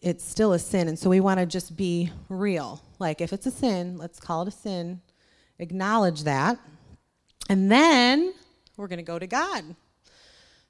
it's 0.00 0.24
still 0.24 0.52
a 0.52 0.58
sin. 0.58 0.88
And 0.88 0.98
so 0.98 1.10
we 1.10 1.20
want 1.20 1.40
to 1.40 1.46
just 1.46 1.76
be 1.76 2.10
real. 2.28 2.80
Like, 2.98 3.20
if 3.20 3.32
it's 3.32 3.46
a 3.46 3.50
sin, 3.50 3.98
let's 3.98 4.18
call 4.20 4.42
it 4.42 4.48
a 4.48 4.52
sin, 4.52 5.00
acknowledge 5.58 6.22
that. 6.22 6.58
And 7.48 7.70
then 7.70 8.32
we're 8.76 8.88
going 8.88 8.98
to 8.98 9.02
go 9.02 9.18
to 9.18 9.26
God. 9.26 9.64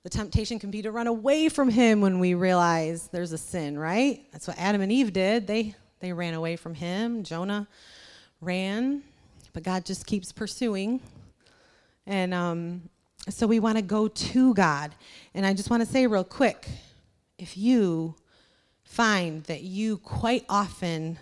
The 0.02 0.08
temptation 0.08 0.58
can 0.58 0.70
be 0.70 0.80
to 0.82 0.90
run 0.90 1.06
away 1.06 1.50
from 1.50 1.68
him 1.68 2.00
when 2.00 2.20
we 2.20 2.32
realize 2.32 3.08
there's 3.08 3.32
a 3.32 3.38
sin, 3.38 3.78
right? 3.78 4.24
That's 4.32 4.48
what 4.48 4.58
Adam 4.58 4.80
and 4.80 4.90
Eve 4.90 5.12
did. 5.12 5.46
They 5.46 5.74
they 6.00 6.14
ran 6.14 6.32
away 6.32 6.56
from 6.56 6.74
him. 6.74 7.22
Jonah 7.22 7.68
ran, 8.40 9.02
but 9.52 9.62
God 9.62 9.84
just 9.84 10.06
keeps 10.06 10.32
pursuing. 10.32 11.00
And 12.06 12.34
um, 12.34 12.82
so 13.28 13.46
we 13.46 13.60
want 13.60 13.76
to 13.76 13.82
go 13.82 14.08
to 14.08 14.54
God. 14.54 14.94
And 15.34 15.44
I 15.44 15.54
just 15.54 15.70
want 15.70 15.82
to 15.82 15.88
say 15.88 16.06
real 16.06 16.24
quick 16.24 16.68
if 17.38 17.56
you 17.56 18.14
find 18.84 19.44
that 19.44 19.62
you 19.62 19.98
quite 19.98 20.44
often 20.48 21.18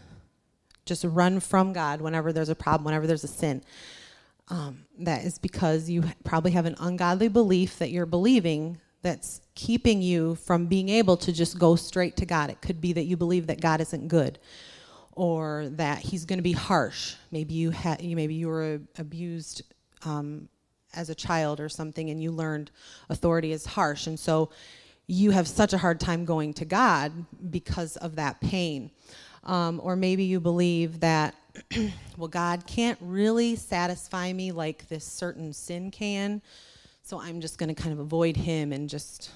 just 0.85 1.04
run 1.04 1.38
from 1.38 1.73
God 1.73 2.00
whenever 2.00 2.32
there's 2.32 2.49
a 2.49 2.54
problem, 2.54 2.85
whenever 2.85 3.06
there's 3.06 3.25
a 3.25 3.28
sin, 3.28 3.62
um, 4.49 4.87
that 5.00 5.25
is 5.25 5.38
because 5.38 5.88
you 5.88 6.02
probably 6.25 6.52
have 6.52 6.66
an 6.66 6.75
ungodly 6.80 7.28
belief 7.28 7.78
that 7.78 7.90
you're 7.90 8.06
believing 8.06 8.78
that's 9.02 9.40
keeping 9.54 10.02
you 10.02 10.35
from 10.37 10.66
being 10.66 10.88
able 10.88 11.16
to 11.16 11.32
just 11.32 11.58
go 11.58 11.76
straight 11.76 12.16
to 12.16 12.26
God. 12.26 12.50
It 12.50 12.61
could 12.61 12.80
be 12.80 12.92
that 12.94 13.04
you 13.04 13.16
believe 13.16 13.47
that 13.47 13.61
God 13.61 13.80
isn't 13.80 14.08
good 14.08 14.38
or 15.12 15.68
that 15.73 15.99
he's 15.99 16.25
going 16.25 16.38
to 16.38 16.42
be 16.42 16.52
harsh. 16.52 17.14
Maybe 17.30 17.54
you 17.54 17.70
had 17.70 18.02
maybe 18.02 18.35
you 18.35 18.49
were 18.49 18.80
abused 18.97 19.62
um, 20.04 20.49
as 20.99 21.09
a 21.09 21.14
child 21.14 21.61
or 21.61 21.69
something 21.69 22.11
and 22.11 22.23
you 22.23 22.31
learned 22.31 22.71
authority 23.09 23.52
is 23.52 23.64
harsh 23.64 24.07
and 24.07 24.19
so 24.19 24.50
you 25.09 25.31
have 25.31 25.49
such 25.49 25.73
a 25.73 25.78
hard 25.78 25.99
time 25.99 26.25
going 26.25 26.52
to 26.55 26.64
God 26.67 27.12
because 27.50 27.97
of 27.97 28.17
that 28.17 28.40
pain. 28.40 28.90
Um, 29.43 29.81
or 29.83 29.97
maybe 29.97 30.25
you 30.25 30.38
believe 30.38 31.00
that, 31.00 31.35
well, 32.19 32.28
God 32.28 32.67
can't 32.67 32.99
really 33.00 33.57
satisfy 33.57 34.33
me 34.33 34.52
like 34.52 34.87
this 34.88 35.05
certain 35.05 35.55
sin 35.55 35.90
can, 35.90 36.43
so 37.02 37.19
I'm 37.19 37.40
just 37.40 37.57
going 37.57 37.75
to 37.75 37.75
kind 37.75 37.95
of 37.95 38.00
avoid 38.00 38.37
Him 38.37 38.71
and 38.71 38.87
just 38.87 39.31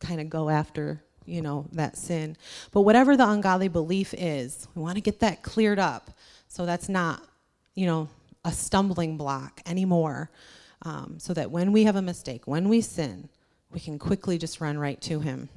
kind 0.00 0.20
of 0.20 0.28
go 0.28 0.48
after, 0.48 1.00
you 1.24 1.40
know, 1.40 1.66
that 1.72 1.96
sin. 1.96 2.36
But 2.72 2.80
whatever 2.80 3.16
the 3.16 3.28
ungodly 3.28 3.68
belief 3.68 4.12
is, 4.18 4.66
we 4.74 4.82
want 4.82 4.96
to 4.96 5.00
get 5.00 5.20
that 5.20 5.42
cleared 5.42 5.78
up 5.78 6.10
so 6.48 6.66
that's 6.66 6.88
not, 6.88 7.22
you 7.76 7.86
know, 7.86 8.08
a 8.44 8.50
stumbling 8.50 9.16
block 9.16 9.60
anymore. 9.66 10.30
Um, 10.84 11.18
so 11.18 11.32
that 11.34 11.50
when 11.50 11.70
we 11.70 11.84
have 11.84 11.94
a 11.94 12.02
mistake, 12.02 12.42
when 12.46 12.68
we 12.68 12.80
sin, 12.80 13.28
we 13.70 13.78
can 13.78 13.98
quickly 13.98 14.36
just 14.36 14.60
run 14.60 14.78
right 14.78 15.00
to 15.02 15.20
Him. 15.20 15.48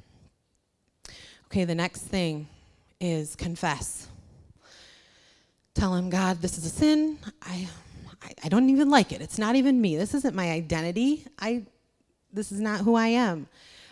Okay, 1.46 1.64
the 1.64 1.74
next 1.74 2.02
thing 2.02 2.48
is 3.00 3.34
confess. 3.36 4.08
Tell 5.74 5.94
Him, 5.94 6.10
God, 6.10 6.40
this 6.40 6.58
is 6.58 6.64
a 6.64 6.70
sin. 6.70 7.18
I, 7.42 7.68
I, 8.22 8.32
I 8.44 8.48
don't 8.48 8.70
even 8.70 8.88
like 8.88 9.12
it. 9.12 9.20
It's 9.20 9.38
not 9.38 9.56
even 9.56 9.80
me. 9.80 9.96
This 9.96 10.14
isn't 10.14 10.34
my 10.34 10.50
identity. 10.50 11.24
I, 11.38 11.64
this 12.32 12.52
is 12.52 12.60
not 12.60 12.80
who 12.80 12.94
I 12.94 13.08
am. 13.08 13.48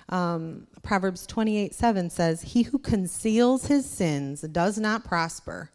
Um, 0.09 0.67
Proverbs 0.83 1.27
28 1.27 1.75
7 1.75 2.11
says, 2.11 2.43
He 2.43 2.63
who 2.63 2.79
conceals 2.79 3.67
his 3.67 3.89
sins 3.89 4.43
does 4.43 4.79
not 4.79 5.05
prosper, 5.05 5.71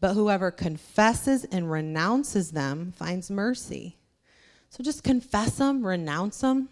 but 0.00 0.14
whoever 0.14 0.50
confesses 0.50 1.44
and 1.44 1.70
renounces 1.70 2.52
them 2.52 2.92
finds 2.96 3.30
mercy. 3.30 3.96
So 4.74 4.82
just 4.82 5.04
confess 5.04 5.58
them, 5.58 5.86
renounce 5.86 6.40
them, 6.40 6.68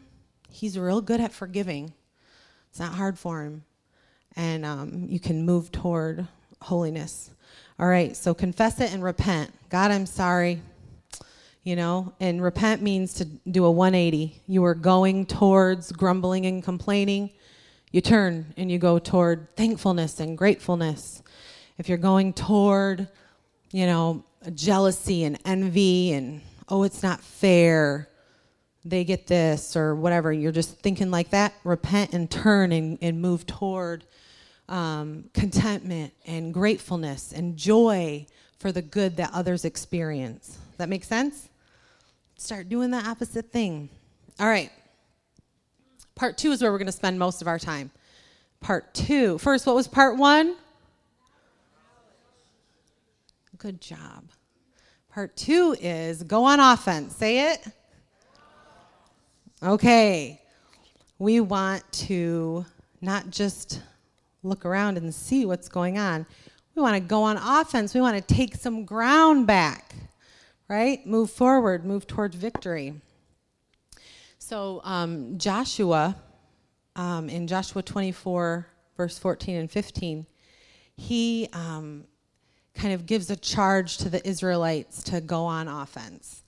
he's 0.50 0.76
real 0.76 1.00
good 1.00 1.20
at 1.20 1.32
forgiving. 1.32 1.92
It's 2.68 2.80
not 2.80 2.94
hard 2.94 3.16
for 3.16 3.44
him. 3.44 3.62
And 4.34 4.66
um, 4.66 5.06
you 5.08 5.20
can 5.20 5.46
move 5.46 5.70
toward 5.70 6.26
holiness. 6.62 7.30
All 7.78 7.86
right, 7.86 8.16
so 8.16 8.34
confess 8.34 8.80
it 8.80 8.92
and 8.92 9.04
repent. 9.04 9.52
God, 9.68 9.92
I'm 9.92 10.06
sorry. 10.06 10.60
You 11.62 11.76
know, 11.76 12.12
and 12.18 12.42
repent 12.42 12.82
means 12.82 13.14
to 13.14 13.24
do 13.24 13.66
a 13.66 13.70
180. 13.70 14.42
You 14.48 14.64
are 14.64 14.74
going 14.74 15.24
towards 15.24 15.92
grumbling 15.92 16.44
and 16.46 16.60
complaining. 16.60 17.30
You 17.92 18.00
turn 18.00 18.52
and 18.56 18.68
you 18.68 18.78
go 18.78 18.98
toward 18.98 19.54
thankfulness 19.54 20.18
and 20.18 20.36
gratefulness. 20.36 21.22
If 21.78 21.88
you're 21.88 21.98
going 21.98 22.32
toward, 22.32 23.06
you 23.70 23.86
know, 23.86 24.24
jealousy 24.56 25.22
and 25.22 25.38
envy 25.44 26.14
and, 26.14 26.40
oh, 26.68 26.82
it's 26.82 27.02
not 27.02 27.20
fair, 27.20 28.08
they 28.84 29.04
get 29.04 29.26
this 29.26 29.76
or 29.76 29.94
whatever, 29.94 30.32
you're 30.32 30.52
just 30.52 30.78
thinking 30.80 31.10
like 31.10 31.30
that, 31.30 31.54
repent 31.64 32.12
and 32.12 32.30
turn 32.30 32.72
and, 32.72 32.98
and 33.00 33.20
move 33.20 33.46
toward 33.46 34.04
um, 34.68 35.24
contentment 35.34 36.12
and 36.26 36.52
gratefulness 36.52 37.32
and 37.32 37.56
joy 37.56 38.26
for 38.58 38.72
the 38.72 38.82
good 38.82 39.16
that 39.16 39.30
others 39.32 39.64
experience. 39.64 40.58
That 40.78 40.88
make 40.88 41.04
sense? 41.04 41.48
Start 42.36 42.68
doing 42.68 42.90
the 42.90 42.98
opposite 42.98 43.52
thing. 43.52 43.88
All 44.40 44.48
right. 44.48 44.70
Part 46.14 46.38
two 46.38 46.52
is 46.52 46.62
where 46.62 46.72
we're 46.72 46.78
going 46.78 46.86
to 46.86 46.92
spend 46.92 47.18
most 47.18 47.42
of 47.42 47.48
our 47.48 47.58
time. 47.58 47.90
Part 48.60 48.94
two. 48.94 49.38
First, 49.38 49.66
what 49.66 49.74
was 49.74 49.88
part 49.88 50.16
one? 50.16 50.56
Good 53.58 53.80
job. 53.80 54.24
Part 55.12 55.36
two 55.36 55.76
is 55.78 56.22
go 56.22 56.44
on 56.44 56.58
offense. 56.58 57.14
Say 57.14 57.52
it. 57.52 57.66
Okay, 59.62 60.40
we 61.18 61.38
want 61.40 61.82
to 61.92 62.64
not 63.02 63.28
just 63.28 63.82
look 64.42 64.64
around 64.64 64.96
and 64.96 65.14
see 65.14 65.44
what's 65.44 65.68
going 65.68 65.98
on. 65.98 66.24
We 66.74 66.80
want 66.80 66.94
to 66.94 67.00
go 67.00 67.24
on 67.24 67.36
offense. 67.36 67.92
We 67.92 68.00
want 68.00 68.26
to 68.26 68.34
take 68.34 68.54
some 68.54 68.86
ground 68.86 69.46
back, 69.46 69.94
right? 70.66 71.06
Move 71.06 71.30
forward, 71.30 71.84
move 71.84 72.06
towards 72.06 72.34
victory. 72.34 72.94
So, 74.38 74.80
um, 74.82 75.36
Joshua, 75.36 76.16
um, 76.96 77.28
in 77.28 77.46
Joshua 77.46 77.82
24, 77.82 78.66
verse 78.96 79.18
14 79.18 79.56
and 79.56 79.70
15, 79.70 80.26
he 80.96 81.48
um, 81.52 82.04
kind 82.74 82.94
of 82.94 83.06
gives 83.06 83.30
a 83.30 83.36
charge 83.36 83.98
to 83.98 84.08
the 84.08 84.26
Israelites 84.26 85.02
to 85.04 85.20
go 85.20 85.44
on 85.44 85.68
offense. 85.68 86.42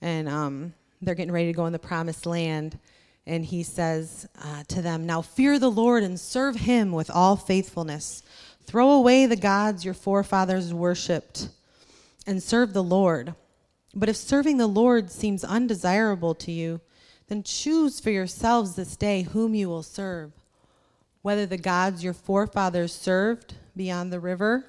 And 0.00 0.28
um, 0.28 0.74
they're 1.00 1.14
getting 1.14 1.32
ready 1.32 1.46
to 1.48 1.56
go 1.56 1.66
in 1.66 1.72
the 1.72 1.78
promised 1.78 2.26
land. 2.26 2.78
And 3.26 3.44
he 3.44 3.62
says 3.62 4.28
uh, 4.42 4.64
to 4.68 4.82
them, 4.82 5.06
Now 5.06 5.22
fear 5.22 5.58
the 5.58 5.70
Lord 5.70 6.02
and 6.02 6.18
serve 6.18 6.56
him 6.56 6.92
with 6.92 7.10
all 7.10 7.36
faithfulness. 7.36 8.22
Throw 8.62 8.90
away 8.90 9.26
the 9.26 9.36
gods 9.36 9.84
your 9.84 9.94
forefathers 9.94 10.74
worshipped 10.74 11.48
and 12.26 12.42
serve 12.42 12.72
the 12.72 12.82
Lord. 12.82 13.34
But 13.94 14.08
if 14.08 14.16
serving 14.16 14.58
the 14.58 14.66
Lord 14.66 15.10
seems 15.10 15.44
undesirable 15.44 16.34
to 16.36 16.52
you, 16.52 16.80
then 17.28 17.42
choose 17.42 18.00
for 18.00 18.10
yourselves 18.10 18.74
this 18.74 18.96
day 18.96 19.22
whom 19.22 19.54
you 19.54 19.68
will 19.68 19.82
serve, 19.82 20.32
whether 21.22 21.46
the 21.46 21.58
gods 21.58 22.04
your 22.04 22.14
forefathers 22.14 22.94
served 22.94 23.54
beyond 23.76 24.12
the 24.12 24.20
river 24.20 24.64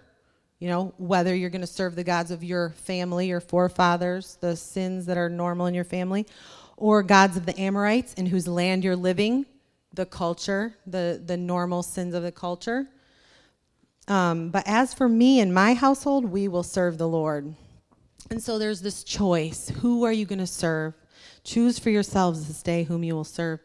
you 0.59 0.67
know, 0.67 0.93
whether 0.97 1.33
you're 1.33 1.49
going 1.49 1.61
to 1.61 1.67
serve 1.67 1.95
the 1.95 2.03
gods 2.03 2.31
of 2.31 2.43
your 2.43 2.71
family, 2.71 3.27
your 3.27 3.39
forefathers, 3.39 4.37
the 4.41 4.55
sins 4.55 5.05
that 5.05 5.17
are 5.17 5.29
normal 5.29 5.67
in 5.67 5.73
your 5.73 5.85
family, 5.85 6.27
or 6.75 7.01
gods 7.01 7.37
of 7.37 7.45
the 7.45 7.57
Amorites 7.59 8.13
in 8.15 8.25
whose 8.25 8.47
land 8.47 8.83
you're 8.83 8.95
living, 8.95 9.45
the 9.93 10.05
culture, 10.05 10.75
the, 10.85 11.21
the 11.25 11.37
normal 11.37 11.81
sins 11.81 12.13
of 12.13 12.23
the 12.23 12.31
culture. 12.31 12.87
Um, 14.07 14.49
but 14.49 14.63
as 14.65 14.93
for 14.93 15.07
me 15.07 15.39
and 15.39 15.53
my 15.53 15.73
household, 15.73 16.25
we 16.25 16.47
will 16.47 16.63
serve 16.63 16.97
the 16.97 17.07
Lord. 17.07 17.53
And 18.29 18.41
so 18.41 18.59
there's 18.59 18.81
this 18.81 19.03
choice. 19.03 19.69
Who 19.81 20.03
are 20.03 20.11
you 20.11 20.25
going 20.25 20.39
to 20.39 20.47
serve? 20.47 20.93
Choose 21.43 21.79
for 21.79 21.89
yourselves 21.89 22.47
this 22.47 22.61
day 22.61 22.83
whom 22.83 23.03
you 23.03 23.15
will 23.15 23.23
serve. 23.23 23.59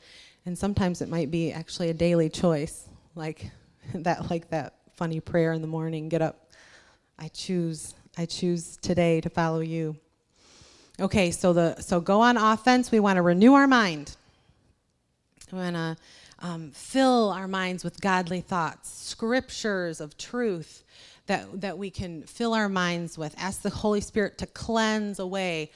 And 0.47 0.57
sometimes 0.57 1.03
it 1.03 1.09
might 1.09 1.31
be 1.31 1.51
actually 1.51 1.91
a 1.91 1.95
daily 1.95 2.29
choice, 2.29 2.89
like 3.15 3.51
that, 3.95 4.31
like 4.31 4.51
that 4.51 4.75
funny 4.97 5.21
prayer 5.21 5.53
in 5.53 5.61
the 5.63 5.69
morning. 5.69 6.09
Get 6.09 6.23
up, 6.23 6.44
I 7.19 7.29
choose 7.29 7.95
I 8.17 8.27
choose 8.27 8.77
today 8.77 9.21
to 9.21 9.31
follow 9.31 9.61
you. 9.61 9.97
Okay, 11.01 11.31
so 11.31 11.53
the 11.53 11.81
so 11.81 12.01
go 12.01 12.21
on 12.21 12.37
offense. 12.37 12.91
We 12.91 13.01
want 13.01 13.17
to 13.17 13.23
renew 13.23 13.55
our 13.55 13.67
mind. 13.67 14.17
We 15.51 15.59
want 15.59 15.77
to 15.77 15.97
um, 16.39 16.71
fill 16.73 17.31
our 17.31 17.49
minds 17.49 17.85
with 17.85 18.01
godly 18.01 18.41
thoughts, 18.41 18.91
scriptures 18.91 20.01
of 20.01 20.17
truth 20.17 20.85
that 21.27 21.61
that 21.61 21.79
we 21.79 21.91
can 21.91 22.23
fill 22.23 22.55
our 22.55 22.69
minds 22.69 23.19
with. 23.19 23.35
Ask 23.39 23.63
the 23.63 23.71
Holy 23.71 24.01
Spirit 24.01 24.39
to 24.39 24.47
cleanse 24.47 25.19
away 25.19 25.71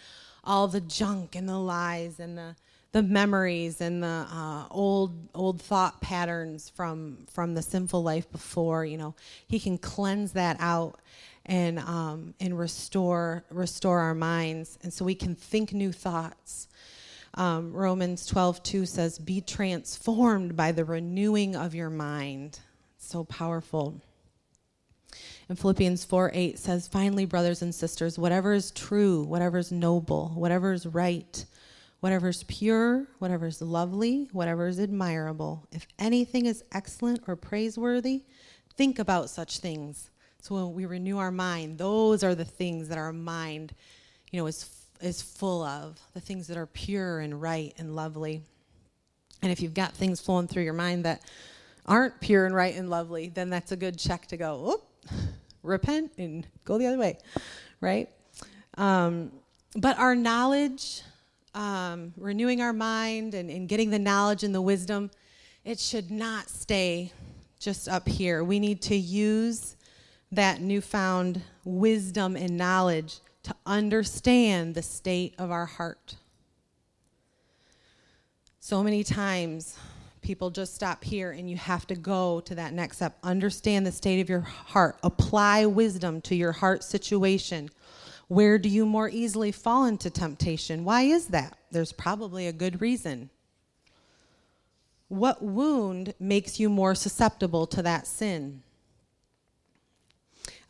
all 0.44 0.68
the 0.68 0.80
junk 0.80 1.34
and 1.34 1.48
the 1.48 1.58
lies 1.58 2.20
and 2.20 2.38
the 2.38 2.54
the 2.92 3.02
memories 3.02 3.80
and 3.80 4.02
the 4.02 4.26
uh, 4.30 4.64
old 4.70 5.28
old 5.34 5.60
thought 5.60 6.00
patterns 6.00 6.70
from 6.70 7.26
from 7.30 7.54
the 7.54 7.62
sinful 7.62 8.02
life 8.02 8.30
before. 8.30 8.84
You 8.84 8.98
know, 8.98 9.14
He 9.46 9.58
can 9.58 9.78
cleanse 9.78 10.32
that 10.32 10.56
out 10.60 11.00
and 11.48 11.78
um, 11.80 12.34
and 12.38 12.56
restore 12.56 13.44
restore 13.50 13.98
our 13.98 14.14
minds, 14.14 14.78
and 14.82 14.92
so 14.92 15.04
we 15.04 15.14
can 15.14 15.34
think 15.34 15.72
new 15.72 15.90
thoughts. 15.90 16.68
Um, 17.34 17.72
Romans 17.72 18.26
12, 18.26 18.62
2 18.62 18.86
says, 18.86 19.18
Be 19.18 19.40
transformed 19.40 20.56
by 20.56 20.72
the 20.72 20.84
renewing 20.84 21.54
of 21.54 21.74
your 21.74 21.90
mind. 21.90 22.58
So 22.96 23.22
powerful. 23.22 24.00
And 25.48 25.58
Philippians 25.58 26.04
4, 26.04 26.32
8 26.34 26.58
says, 26.58 26.88
Finally, 26.88 27.26
brothers 27.26 27.62
and 27.62 27.74
sisters, 27.74 28.18
whatever 28.18 28.52
is 28.52 28.70
true, 28.70 29.22
whatever 29.22 29.58
is 29.58 29.70
noble, 29.70 30.30
whatever 30.34 30.72
is 30.72 30.84
right, 30.86 31.44
whatever 32.00 32.28
is 32.28 32.44
pure, 32.44 33.06
whatever 33.18 33.46
is 33.46 33.62
lovely, 33.62 34.28
whatever 34.32 34.66
is 34.66 34.80
admirable, 34.80 35.66
if 35.72 35.86
anything 35.98 36.46
is 36.46 36.64
excellent 36.72 37.20
or 37.26 37.36
praiseworthy, 37.36 38.24
think 38.76 38.98
about 38.98 39.30
such 39.30 39.58
things. 39.58 40.10
So 40.40 40.54
when 40.54 40.74
we 40.74 40.86
renew 40.86 41.18
our 41.18 41.30
mind, 41.32 41.78
those 41.78 42.22
are 42.22 42.34
the 42.34 42.44
things 42.44 42.88
that 42.88 42.98
our 42.98 43.12
mind, 43.12 43.74
you 44.30 44.40
know, 44.40 44.46
is 44.46 44.70
is 45.00 45.22
full 45.22 45.62
of, 45.62 46.00
the 46.14 46.20
things 46.20 46.46
that 46.48 46.56
are 46.56 46.66
pure 46.66 47.20
and 47.20 47.40
right 47.40 47.72
and 47.78 47.94
lovely. 47.94 48.42
And 49.42 49.52
if 49.52 49.60
you've 49.60 49.74
got 49.74 49.94
things 49.94 50.20
flowing 50.20 50.48
through 50.48 50.64
your 50.64 50.72
mind 50.72 51.04
that 51.04 51.22
aren't 51.86 52.20
pure 52.20 52.46
and 52.46 52.54
right 52.54 52.74
and 52.74 52.90
lovely, 52.90 53.28
then 53.28 53.50
that's 53.50 53.72
a 53.72 53.76
good 53.76 53.98
check 53.98 54.26
to 54.26 54.36
go, 54.36 54.82
repent 55.62 56.12
and 56.18 56.46
go 56.64 56.78
the 56.78 56.86
other 56.86 56.98
way, 56.98 57.18
right? 57.80 58.08
Um, 58.76 59.30
but 59.76 59.98
our 59.98 60.14
knowledge, 60.14 61.02
um, 61.54 62.12
renewing 62.16 62.60
our 62.60 62.72
mind 62.72 63.34
and, 63.34 63.50
and 63.50 63.68
getting 63.68 63.90
the 63.90 63.98
knowledge 63.98 64.42
and 64.42 64.54
the 64.54 64.62
wisdom, 64.62 65.10
it 65.64 65.78
should 65.78 66.10
not 66.10 66.48
stay 66.48 67.12
just 67.60 67.88
up 67.88 68.08
here. 68.08 68.42
We 68.42 68.58
need 68.58 68.82
to 68.82 68.96
use 68.96 69.76
that 70.30 70.60
newfound 70.60 71.42
wisdom 71.64 72.36
and 72.36 72.56
knowledge 72.56 73.20
to 73.44 73.54
understand 73.64 74.74
the 74.74 74.82
state 74.82 75.34
of 75.38 75.50
our 75.50 75.66
heart. 75.66 76.16
So 78.60 78.82
many 78.82 79.02
times, 79.02 79.78
people 80.20 80.50
just 80.50 80.74
stop 80.74 81.02
here 81.02 81.30
and 81.30 81.48
you 81.48 81.56
have 81.56 81.86
to 81.86 81.94
go 81.94 82.40
to 82.40 82.54
that 82.56 82.74
next 82.74 82.96
step. 82.96 83.16
Understand 83.22 83.86
the 83.86 83.92
state 83.92 84.20
of 84.20 84.28
your 84.28 84.40
heart, 84.40 84.98
apply 85.02 85.64
wisdom 85.64 86.20
to 86.22 86.34
your 86.34 86.52
heart 86.52 86.84
situation. 86.84 87.70
Where 88.26 88.58
do 88.58 88.68
you 88.68 88.84
more 88.84 89.08
easily 89.08 89.52
fall 89.52 89.86
into 89.86 90.10
temptation? 90.10 90.84
Why 90.84 91.02
is 91.02 91.28
that? 91.28 91.56
There's 91.70 91.92
probably 91.92 92.46
a 92.46 92.52
good 92.52 92.82
reason. 92.82 93.30
What 95.08 95.42
wound 95.42 96.12
makes 96.20 96.60
you 96.60 96.68
more 96.68 96.94
susceptible 96.94 97.66
to 97.68 97.80
that 97.82 98.06
sin? 98.06 98.62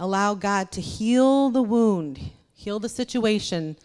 Allow 0.01 0.35
God 0.35 0.71
to 0.73 0.81
heal 0.81 1.51
the 1.51 1.63
wound, 1.63 2.31
heal 2.55 2.79
the 2.79 2.89
situation 2.89 3.77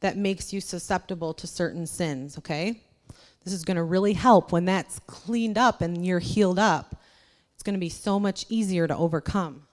that 0.00 0.16
makes 0.16 0.52
you 0.52 0.60
susceptible 0.60 1.32
to 1.34 1.46
certain 1.46 1.86
sins, 1.86 2.38
okay? 2.38 2.80
This 3.44 3.54
is 3.54 3.64
going 3.64 3.76
to 3.76 3.82
really 3.82 4.14
help 4.14 4.52
when 4.52 4.64
that's 4.64 4.98
cleaned 5.00 5.56
up 5.56 5.80
and 5.80 6.04
you're 6.04 6.18
healed 6.18 6.58
up. 6.58 6.96
It's 7.54 7.62
going 7.62 7.74
to 7.74 7.80
be 7.80 7.88
so 7.88 8.18
much 8.18 8.46
easier 8.48 8.88
to 8.88 8.96
overcome. 8.96 9.66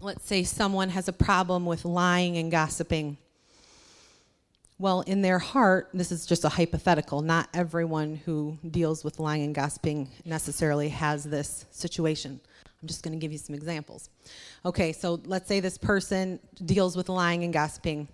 Let's 0.00 0.26
say 0.26 0.42
someone 0.42 0.90
has 0.90 1.08
a 1.08 1.12
problem 1.12 1.64
with 1.64 1.84
lying 1.84 2.36
and 2.36 2.50
gossiping. 2.50 3.18
Well, 4.78 5.00
in 5.02 5.22
their 5.22 5.38
heart, 5.38 5.88
this 5.94 6.12
is 6.12 6.26
just 6.26 6.44
a 6.44 6.50
hypothetical. 6.50 7.22
Not 7.22 7.48
everyone 7.54 8.16
who 8.16 8.58
deals 8.70 9.04
with 9.04 9.18
lying 9.18 9.42
and 9.42 9.54
gossiping 9.54 10.10
necessarily 10.26 10.90
has 10.90 11.24
this 11.24 11.64
situation. 11.70 12.38
I'm 12.82 12.88
just 12.88 13.02
going 13.02 13.18
to 13.18 13.18
give 13.18 13.32
you 13.32 13.38
some 13.38 13.54
examples. 13.54 14.10
Okay, 14.66 14.92
so 14.92 15.18
let's 15.24 15.48
say 15.48 15.60
this 15.60 15.78
person 15.78 16.38
deals 16.62 16.94
with 16.94 17.08
lying 17.08 17.42
and 17.42 17.54
gossiping 17.54 18.06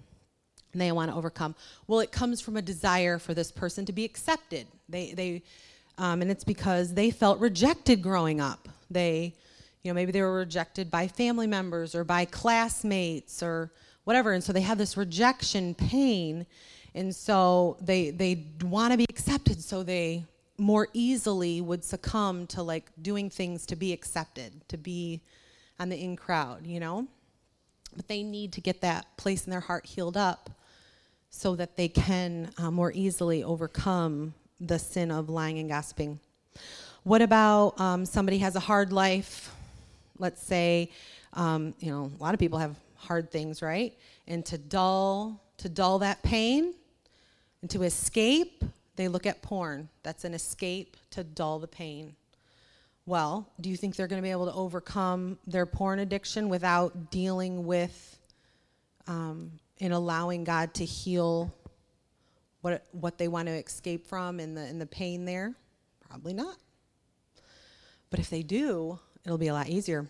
and 0.72 0.80
they 0.80 0.92
want 0.92 1.10
to 1.10 1.16
overcome. 1.16 1.54
Well, 1.86 1.98
it 1.98 2.12
comes 2.12 2.40
from 2.40 2.56
a 2.56 2.62
desire 2.62 3.18
for 3.18 3.34
this 3.34 3.50
person 3.50 3.84
to 3.86 3.92
be 3.92 4.04
accepted. 4.04 4.66
They, 4.88 5.12
they, 5.12 5.42
um, 5.98 6.22
and 6.22 6.30
it's 6.30 6.44
because 6.44 6.94
they 6.94 7.10
felt 7.10 7.40
rejected 7.40 8.02
growing 8.02 8.40
up. 8.40 8.68
They, 8.88 9.34
you 9.82 9.90
know, 9.90 9.94
maybe 9.94 10.12
they 10.12 10.22
were 10.22 10.38
rejected 10.38 10.90
by 10.90 11.08
family 11.08 11.48
members 11.48 11.94
or 11.94 12.04
by 12.04 12.24
classmates 12.24 13.42
or 13.42 13.72
whatever. 14.04 14.32
And 14.32 14.42
so 14.42 14.52
they 14.52 14.62
have 14.62 14.78
this 14.78 14.96
rejection 14.96 15.74
pain. 15.74 16.46
And 16.94 17.14
so 17.14 17.76
they, 17.80 18.10
they 18.10 18.46
want 18.62 18.92
to 18.92 18.98
be 18.98 19.06
accepted. 19.08 19.62
So 19.62 19.82
they 19.82 20.24
more 20.58 20.88
easily 20.92 21.60
would 21.60 21.84
succumb 21.84 22.46
to 22.48 22.62
like 22.62 22.90
doing 23.00 23.30
things 23.30 23.66
to 23.66 23.76
be 23.76 23.92
accepted, 23.92 24.66
to 24.68 24.76
be 24.76 25.20
on 25.78 25.88
the 25.88 25.96
in 25.96 26.16
crowd, 26.16 26.66
you 26.66 26.80
know? 26.80 27.06
But 27.96 28.08
they 28.08 28.22
need 28.22 28.52
to 28.54 28.60
get 28.60 28.80
that 28.80 29.16
place 29.16 29.46
in 29.46 29.50
their 29.50 29.60
heart 29.60 29.86
healed 29.86 30.16
up 30.16 30.50
so 31.30 31.56
that 31.56 31.76
they 31.76 31.88
can 31.88 32.50
uh, 32.58 32.70
more 32.70 32.92
easily 32.94 33.42
overcome 33.42 34.34
the 34.60 34.78
sin 34.78 35.10
of 35.10 35.28
lying 35.28 35.58
and 35.58 35.68
gossiping. 35.68 36.20
What 37.02 37.20
about 37.20 37.80
um, 37.80 38.06
somebody 38.06 38.38
has 38.38 38.54
a 38.54 38.60
hard 38.60 38.92
life? 38.92 39.52
Let's 40.18 40.42
say, 40.42 40.90
um, 41.32 41.74
you 41.80 41.90
know, 41.90 42.12
a 42.18 42.22
lot 42.22 42.34
of 42.34 42.38
people 42.38 42.58
have 42.58 42.76
hard 43.02 43.30
things, 43.30 43.62
right? 43.62 43.96
And 44.26 44.44
to 44.46 44.58
dull 44.58 45.40
to 45.58 45.68
dull 45.68 46.00
that 46.00 46.22
pain 46.22 46.74
and 47.60 47.70
to 47.70 47.82
escape, 47.82 48.64
they 48.96 49.08
look 49.08 49.26
at 49.26 49.42
porn. 49.42 49.88
That's 50.02 50.24
an 50.24 50.34
escape 50.34 50.96
to 51.10 51.22
dull 51.22 51.58
the 51.58 51.68
pain. 51.68 52.16
Well, 53.06 53.48
do 53.60 53.68
you 53.68 53.76
think 53.76 53.96
they're 53.96 54.06
going 54.06 54.20
to 54.20 54.26
be 54.26 54.30
able 54.30 54.46
to 54.46 54.54
overcome 54.54 55.38
their 55.46 55.66
porn 55.66 55.98
addiction 55.98 56.48
without 56.48 57.10
dealing 57.10 57.66
with 57.66 58.18
um, 59.06 59.52
and 59.80 59.92
allowing 59.92 60.44
God 60.44 60.74
to 60.74 60.84
heal 60.84 61.52
what 62.60 62.84
what 62.92 63.18
they 63.18 63.26
want 63.26 63.48
to 63.48 63.52
escape 63.52 64.06
from 64.06 64.38
and 64.38 64.56
the 64.56 64.66
in 64.66 64.78
the 64.78 64.86
pain 64.86 65.24
there? 65.24 65.54
Probably 66.08 66.32
not. 66.32 66.56
But 68.10 68.20
if 68.20 68.30
they 68.30 68.42
do, 68.42 68.98
it'll 69.24 69.38
be 69.38 69.48
a 69.48 69.54
lot 69.54 69.68
easier. 69.68 70.06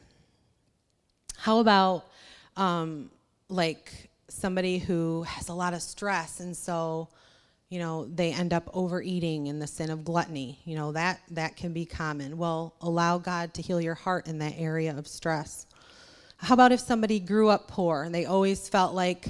How 1.37 1.59
about 1.61 2.07
um, 2.57 3.11
like 3.49 4.11
somebody 4.29 4.79
who 4.79 5.23
has 5.25 5.49
a 5.49 5.55
lot 5.55 5.75
of 5.75 5.83
stress 5.83 6.41
and 6.41 6.57
so 6.57 7.09
you 7.69 7.79
know 7.79 8.07
they 8.07 8.33
end 8.33 8.53
up 8.53 8.69
overeating 8.73 9.47
in 9.47 9.59
the 9.59 9.67
sin 9.67 9.91
of 9.91 10.05
gluttony 10.05 10.59
you 10.65 10.75
know 10.75 10.93
that 10.93 11.21
that 11.31 11.57
can 11.57 11.73
be 11.73 11.85
common. 11.85 12.37
Well 12.38 12.75
allow 12.81 13.19
god 13.19 13.55
to 13.55 13.62
heal 13.62 13.81
your 13.81 13.95
heart 13.95 14.27
in 14.27 14.38
that 14.38 14.55
area 14.57 14.97
of 14.97 15.07
stress. 15.07 15.67
How 16.38 16.55
about 16.55 16.73
if 16.73 16.81
somebody 16.81 17.21
grew 17.21 17.49
up 17.49 17.69
poor 17.69 18.03
and 18.03 18.15
they 18.15 18.25
always 18.25 18.69
felt 18.69 18.95
like 18.95 19.29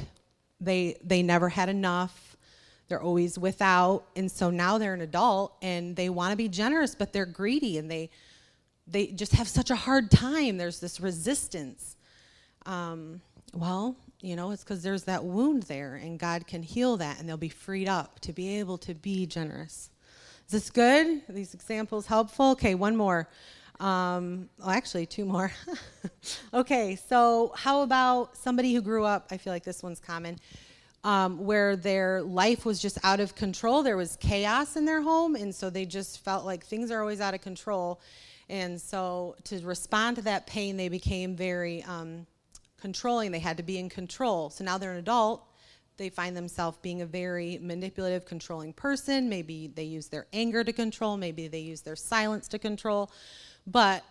they 0.60 0.96
they 1.04 1.22
never 1.22 1.48
had 1.48 1.68
enough 1.68 2.36
they're 2.88 3.02
always 3.02 3.38
without 3.38 4.04
and 4.16 4.30
so 4.30 4.50
now 4.50 4.78
they're 4.78 4.94
an 4.94 5.00
adult 5.00 5.56
and 5.62 5.96
they 5.96 6.08
want 6.08 6.30
to 6.30 6.36
be 6.36 6.48
generous 6.48 6.94
but 6.94 7.12
they're 7.12 7.26
greedy 7.26 7.78
and 7.78 7.90
they 7.90 8.10
they 8.86 9.06
just 9.08 9.32
have 9.32 9.48
such 9.48 9.70
a 9.70 9.76
hard 9.76 10.10
time. 10.10 10.58
There's 10.58 10.80
this 10.80 11.00
resistance 11.00 11.96
um, 12.66 13.20
well, 13.54 13.96
you 14.20 14.36
know, 14.36 14.52
it's 14.52 14.62
because 14.62 14.82
there's 14.82 15.04
that 15.04 15.24
wound 15.24 15.64
there, 15.64 15.96
and 15.96 16.18
God 16.18 16.46
can 16.46 16.62
heal 16.62 16.96
that, 16.98 17.18
and 17.18 17.28
they'll 17.28 17.36
be 17.36 17.48
freed 17.48 17.88
up 17.88 18.20
to 18.20 18.32
be 18.32 18.58
able 18.60 18.78
to 18.78 18.94
be 18.94 19.26
generous. 19.26 19.90
Is 20.46 20.52
this 20.52 20.70
good? 20.70 21.22
Are 21.28 21.32
these 21.32 21.54
examples 21.54 22.06
helpful? 22.06 22.52
Okay, 22.52 22.74
one 22.74 22.96
more. 22.96 23.28
Um, 23.80 24.48
well, 24.58 24.70
actually, 24.70 25.06
two 25.06 25.24
more. 25.24 25.52
okay, 26.54 26.96
so 27.08 27.52
how 27.56 27.82
about 27.82 28.36
somebody 28.36 28.72
who 28.72 28.80
grew 28.80 29.04
up? 29.04 29.26
I 29.30 29.38
feel 29.38 29.52
like 29.52 29.64
this 29.64 29.82
one's 29.82 30.00
common. 30.00 30.38
Um, 31.04 31.44
where 31.44 31.74
their 31.74 32.22
life 32.22 32.64
was 32.64 32.78
just 32.78 32.96
out 33.02 33.18
of 33.18 33.34
control. 33.34 33.82
There 33.82 33.96
was 33.96 34.16
chaos 34.20 34.76
in 34.76 34.84
their 34.84 35.02
home, 35.02 35.34
and 35.34 35.52
so 35.52 35.68
they 35.68 35.84
just 35.84 36.22
felt 36.22 36.44
like 36.44 36.64
things 36.64 36.92
are 36.92 37.00
always 37.00 37.20
out 37.20 37.34
of 37.34 37.40
control. 37.40 38.00
And 38.48 38.80
so, 38.80 39.34
to 39.44 39.58
respond 39.66 40.16
to 40.16 40.22
that 40.22 40.46
pain, 40.46 40.76
they 40.76 40.88
became 40.88 41.34
very 41.34 41.82
um, 41.82 42.26
controlling. 42.82 43.30
They 43.30 43.38
had 43.38 43.56
to 43.56 43.62
be 43.62 43.78
in 43.78 43.88
control. 43.88 44.50
So 44.50 44.64
now 44.64 44.76
they're 44.76 44.92
an 44.92 44.98
adult. 44.98 45.46
They 45.96 46.10
find 46.10 46.36
themselves 46.36 46.78
being 46.82 47.00
a 47.00 47.06
very 47.06 47.58
manipulative, 47.62 48.26
controlling 48.26 48.72
person. 48.72 49.28
Maybe 49.28 49.68
they 49.68 49.84
use 49.84 50.08
their 50.08 50.26
anger 50.32 50.64
to 50.64 50.72
control. 50.72 51.16
Maybe 51.16 51.48
they 51.48 51.60
use 51.60 51.82
their 51.82 51.96
silence 51.96 52.48
to 52.48 52.58
control. 52.58 53.10
But 53.66 54.02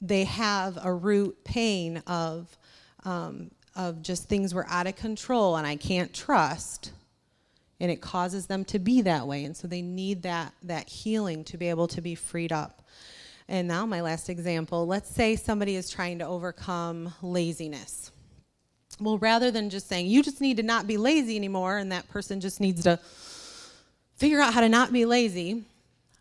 they 0.00 0.24
have 0.24 0.78
a 0.82 0.92
root 0.92 1.44
pain 1.44 2.02
of, 2.06 2.58
um, 3.04 3.52
of 3.76 4.02
just 4.02 4.28
things 4.28 4.52
were 4.52 4.66
out 4.68 4.88
of 4.88 4.96
control 4.96 5.56
and 5.56 5.66
I 5.66 5.76
can't 5.76 6.12
trust. 6.12 6.92
And 7.80 7.90
it 7.92 8.00
causes 8.00 8.46
them 8.46 8.64
to 8.66 8.80
be 8.80 9.02
that 9.02 9.28
way. 9.28 9.44
And 9.44 9.56
so 9.56 9.68
they 9.68 9.82
need 9.82 10.22
that, 10.24 10.52
that 10.64 10.88
healing 10.88 11.44
to 11.44 11.56
be 11.56 11.68
able 11.68 11.86
to 11.88 12.00
be 12.00 12.16
freed 12.16 12.50
up. 12.50 12.82
And 13.48 13.66
now, 13.66 13.86
my 13.86 14.02
last 14.02 14.28
example 14.28 14.86
let's 14.86 15.08
say 15.08 15.34
somebody 15.34 15.76
is 15.76 15.88
trying 15.88 16.18
to 16.18 16.26
overcome 16.26 17.14
laziness. 17.22 18.10
Well, 19.00 19.18
rather 19.18 19.50
than 19.50 19.70
just 19.70 19.88
saying, 19.88 20.06
you 20.06 20.22
just 20.22 20.40
need 20.40 20.58
to 20.58 20.62
not 20.62 20.86
be 20.86 20.96
lazy 20.96 21.36
anymore, 21.36 21.78
and 21.78 21.92
that 21.92 22.08
person 22.08 22.40
just 22.40 22.60
needs 22.60 22.82
to 22.82 22.98
figure 24.16 24.40
out 24.40 24.52
how 24.52 24.60
to 24.60 24.68
not 24.68 24.92
be 24.92 25.04
lazy, 25.04 25.62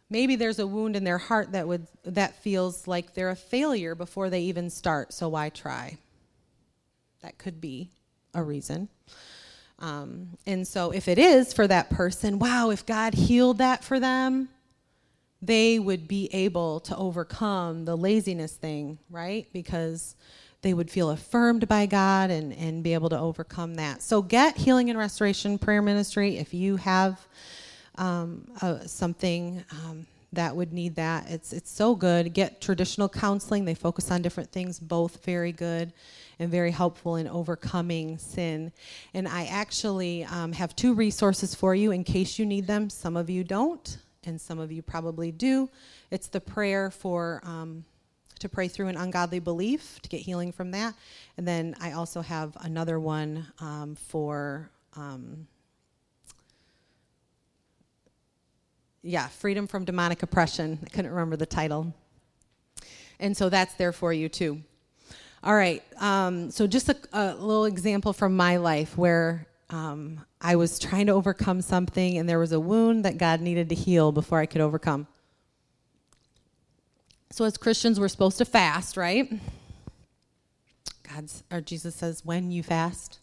maybe 0.10 0.36
there's 0.36 0.60
a 0.60 0.68
wound 0.68 0.96
in 0.96 1.04
their 1.04 1.18
heart 1.18 1.52
that, 1.54 1.68
would, 1.68 1.88
that 2.06 2.36
feels 2.44 2.88
like 2.88 3.14
they're 3.14 3.32
a 3.32 3.36
failure 3.36 3.96
before 3.96 4.30
they 4.30 4.42
even 4.42 4.70
start, 4.70 5.12
so 5.12 5.28
why 5.28 5.50
try? 5.50 5.98
That 7.24 7.38
could 7.38 7.60
be 7.60 7.90
a 8.34 8.44
reason. 8.44 8.90
Um, 9.80 10.38
and 10.46 10.68
so, 10.68 10.92
if 10.92 11.08
it 11.08 11.20
is 11.20 11.54
for 11.54 11.68
that 11.68 11.90
person, 11.90 12.40
wow, 12.40 12.70
if 12.70 12.86
God 12.86 13.14
healed 13.14 13.60
that 13.60 13.84
for 13.84 14.00
them, 14.00 14.50
they 15.42 15.80
would 15.80 16.08
be 16.08 16.30
able 16.34 16.80
to 16.82 16.96
overcome 16.96 17.86
the 17.86 17.96
laziness 17.96 18.54
thing, 18.54 18.98
right? 19.10 19.48
Because 19.54 20.16
they 20.62 20.74
would 20.74 20.90
feel 20.90 21.12
affirmed 21.12 21.68
by 21.68 21.86
God 21.86 22.32
and, 22.32 22.52
and 22.54 22.84
be 22.84 22.94
able 22.94 23.10
to 23.10 23.20
overcome 23.20 23.76
that. 23.76 24.02
So 24.02 24.22
get 24.22 24.58
Healing 24.58 24.90
and 24.90 24.98
Restoration 24.98 25.58
Prayer 25.58 25.82
Ministry 25.82 26.38
if 26.38 26.54
you 26.54 26.78
have 26.78 27.28
um, 27.96 28.48
uh, 28.62 28.80
something 28.80 29.64
um, 29.72 30.08
that 30.34 30.56
would 30.56 30.74
need 30.74 30.96
that. 30.96 31.30
It's, 31.30 31.54
it's 31.54 31.72
so 31.72 31.96
good. 31.96 32.34
Get 32.34 32.60
traditional 32.60 33.08
counseling. 33.08 33.66
They 33.66 33.76
focus 33.76 34.12
on 34.12 34.22
different 34.22 34.52
things, 34.52 34.80
both 34.80 35.24
very 35.24 35.52
good 35.52 35.94
and 36.40 36.50
very 36.50 36.72
helpful 36.72 37.16
in 37.16 37.28
overcoming 37.28 38.18
sin. 38.18 38.72
And 39.14 39.28
I 39.28 39.46
actually 39.46 40.26
um, 40.26 40.52
have 40.52 40.76
two 40.76 40.94
resources 40.94 41.56
for 41.56 41.76
you 41.76 41.92
in 41.92 42.04
case 42.04 42.38
you 42.38 42.46
need 42.46 42.68
them. 42.68 42.90
Some 42.90 43.16
of 43.16 43.30
you 43.30 43.44
don't, 43.44 43.98
and 44.28 44.40
some 44.40 44.60
of 44.60 44.72
you 44.72 44.82
probably 44.82 45.32
do. 45.32 45.70
It's 46.12 46.28
the 46.28 46.42
prayer 46.42 46.92
for 46.92 47.42
um, 47.44 47.86
to 48.40 48.50
pray 48.50 48.68
through 48.68 48.88
an 48.88 48.98
ungodly 48.98 49.40
belief 49.40 50.00
to 50.04 50.10
get 50.10 50.22
healing 50.22 50.52
from 50.52 50.72
that, 50.72 50.94
and 51.38 51.48
then 51.48 51.76
I 51.82 51.94
also 51.94 52.22
have 52.22 52.56
another 52.62 53.00
one 53.00 53.48
um, 53.60 53.96
for. 53.96 54.70
Um, 54.96 55.48
yeah, 59.04 59.28
freedom 59.28 59.68
from 59.68 59.86
demonic 59.86 60.22
oppression. 60.22 60.80
I 60.84 60.90
couldn't 60.90 61.12
remember 61.12 61.38
the 61.38 61.46
title. 61.46 61.94
And 63.20 63.38
so 63.38 63.48
that's 63.48 63.74
there 63.76 63.94
for 63.94 64.12
you 64.12 64.28
too. 64.28 64.62
All 65.44 65.56
right. 65.56 65.82
Um, 66.00 66.52
so 66.52 66.68
just 66.68 66.90
a, 66.90 66.98
a, 67.14 67.36
little 67.36 67.66
example 67.66 68.12
from 68.12 68.36
my 68.36 68.58
life 68.58 68.98
where 68.98 69.48
um, 69.70 70.26
I 70.40 70.56
was 70.56 70.80
trying 70.80 71.08
to 71.08 71.14
overcome 71.14 71.62
something 71.62 72.18
and 72.18 72.28
there 72.28 72.40
was 72.40 72.52
a 72.52 72.60
wound 72.60 73.06
that 73.06 73.18
God 73.18 73.42
needed 73.42 73.70
to 73.70 73.76
heal 73.76 74.12
before 74.12 74.40
I 74.40 74.46
could 74.46 74.62
overcome. 74.62 75.08
So 77.32 77.44
as 77.44 77.58
Christians, 77.58 78.00
we're 78.00 78.08
supposed 78.08 78.38
to 78.38 78.46
fast, 78.46 78.96
right? 78.96 79.32
God's 81.14 81.44
or 81.52 81.62
Jesus 81.62 81.96
says, 81.96 82.24
when 82.24 82.52
you 82.52 82.64
fast. 82.64 83.20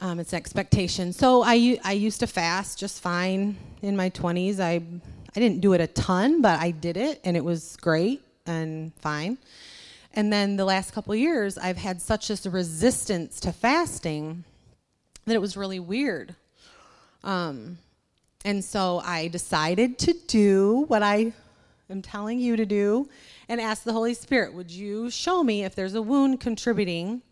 Um, 0.00 0.20
it's 0.20 0.32
an 0.32 0.36
expectation. 0.36 1.12
So 1.12 1.42
I, 1.42 1.78
I 1.84 1.92
used 1.92 2.20
to 2.20 2.26
fast 2.26 2.78
just 2.78 3.02
fine 3.02 3.56
in 3.82 3.96
my 3.96 4.10
20s. 4.10 4.60
I, 4.60 4.74
I 4.74 5.40
didn't 5.40 5.60
do 5.60 5.72
it 5.72 5.80
a 5.80 5.88
ton, 5.88 6.40
but 6.40 6.60
I 6.60 6.70
did 6.70 6.96
it 6.96 7.20
and 7.24 7.36
it 7.36 7.44
was 7.44 7.76
great 7.76 8.22
and 8.46 8.94
fine. 8.94 9.38
And 10.14 10.32
then 10.32 10.56
the 10.56 10.64
last 10.64 10.92
couple 10.92 11.14
years, 11.14 11.58
I've 11.58 11.76
had 11.76 12.00
such 12.00 12.30
a 12.30 12.50
resistance 12.50 13.40
to 13.40 13.52
fasting 13.52 14.44
that 15.28 15.34
it 15.34 15.40
was 15.40 15.56
really 15.56 15.80
weird. 15.80 16.34
Um, 17.22 17.78
and 18.44 18.64
so 18.64 19.00
I 19.04 19.28
decided 19.28 19.98
to 20.00 20.14
do 20.26 20.84
what 20.88 21.02
I 21.02 21.32
am 21.90 22.02
telling 22.02 22.38
you 22.38 22.56
to 22.56 22.66
do 22.66 23.08
and 23.48 23.60
ask 23.60 23.82
the 23.82 23.92
Holy 23.92 24.14
Spirit, 24.14 24.54
would 24.54 24.70
you 24.70 25.10
show 25.10 25.42
me 25.42 25.64
if 25.64 25.74
there's 25.74 25.94
a 25.94 26.02
wound 26.02 26.40
contributing 26.40 27.22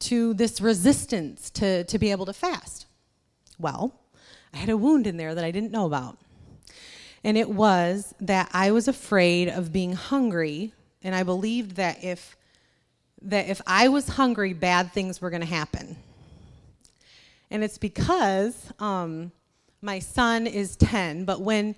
to 0.00 0.34
this 0.34 0.60
resistance 0.60 1.50
to, 1.50 1.84
to 1.84 1.98
be 1.98 2.10
able 2.10 2.26
to 2.26 2.32
fast? 2.32 2.86
Well, 3.58 3.94
I 4.52 4.58
had 4.58 4.68
a 4.68 4.76
wound 4.76 5.06
in 5.06 5.16
there 5.16 5.34
that 5.34 5.44
I 5.44 5.50
didn't 5.50 5.72
know 5.72 5.86
about. 5.86 6.18
And 7.24 7.36
it 7.36 7.48
was 7.48 8.14
that 8.20 8.50
I 8.52 8.72
was 8.72 8.88
afraid 8.88 9.48
of 9.48 9.72
being 9.72 9.92
hungry 9.92 10.72
and 11.02 11.14
I 11.14 11.22
believed 11.22 11.76
that 11.76 12.02
if 12.02 12.36
that 13.22 13.48
if 13.48 13.60
I 13.66 13.88
was 13.88 14.08
hungry, 14.08 14.52
bad 14.52 14.92
things 14.92 15.20
were 15.20 15.30
going 15.30 15.42
to 15.42 15.46
happen. 15.46 15.96
And 17.52 17.62
it's 17.62 17.76
because 17.76 18.72
um, 18.78 19.30
my 19.82 19.98
son 19.98 20.46
is 20.46 20.74
10, 20.76 21.26
but 21.26 21.42
when 21.42 21.76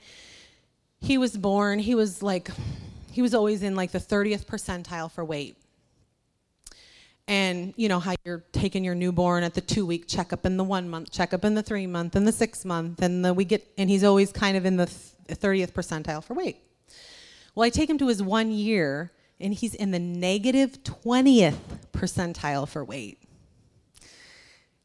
he 1.00 1.18
was 1.18 1.36
born, 1.36 1.80
he 1.80 1.96
was 1.96 2.22
like, 2.22 2.48
he 3.10 3.20
was 3.20 3.34
always 3.34 3.64
in 3.64 3.74
like 3.74 3.90
the 3.90 3.98
30th 3.98 4.46
percentile 4.46 5.10
for 5.10 5.24
weight. 5.24 5.56
And 7.26 7.74
you 7.76 7.88
know 7.88 7.98
how 7.98 8.14
you're 8.24 8.44
taking 8.52 8.84
your 8.84 8.94
newborn 8.94 9.42
at 9.42 9.54
the 9.54 9.60
two 9.60 9.84
week 9.84 10.06
checkup 10.06 10.44
and 10.44 10.56
the 10.56 10.62
one 10.62 10.88
month 10.88 11.10
checkup 11.10 11.42
and 11.42 11.56
the 11.56 11.62
three 11.62 11.88
month 11.88 12.14
and 12.14 12.24
the 12.24 12.32
six 12.32 12.64
month, 12.64 13.02
and 13.02 13.24
the, 13.24 13.34
we 13.34 13.44
get, 13.44 13.66
and 13.76 13.90
he's 13.90 14.04
always 14.04 14.30
kind 14.30 14.56
of 14.56 14.64
in 14.64 14.76
the 14.76 14.86
30th 15.26 15.72
percentile 15.72 16.22
for 16.22 16.34
weight. 16.34 16.58
Well, 17.56 17.66
I 17.66 17.70
take 17.70 17.90
him 17.90 17.98
to 17.98 18.06
his 18.06 18.22
one 18.22 18.52
year, 18.52 19.10
and 19.40 19.52
he's 19.52 19.74
in 19.74 19.90
the 19.90 19.98
negative 19.98 20.84
20th 20.84 21.58
percentile 21.92 22.68
for 22.68 22.84
weight. 22.84 23.23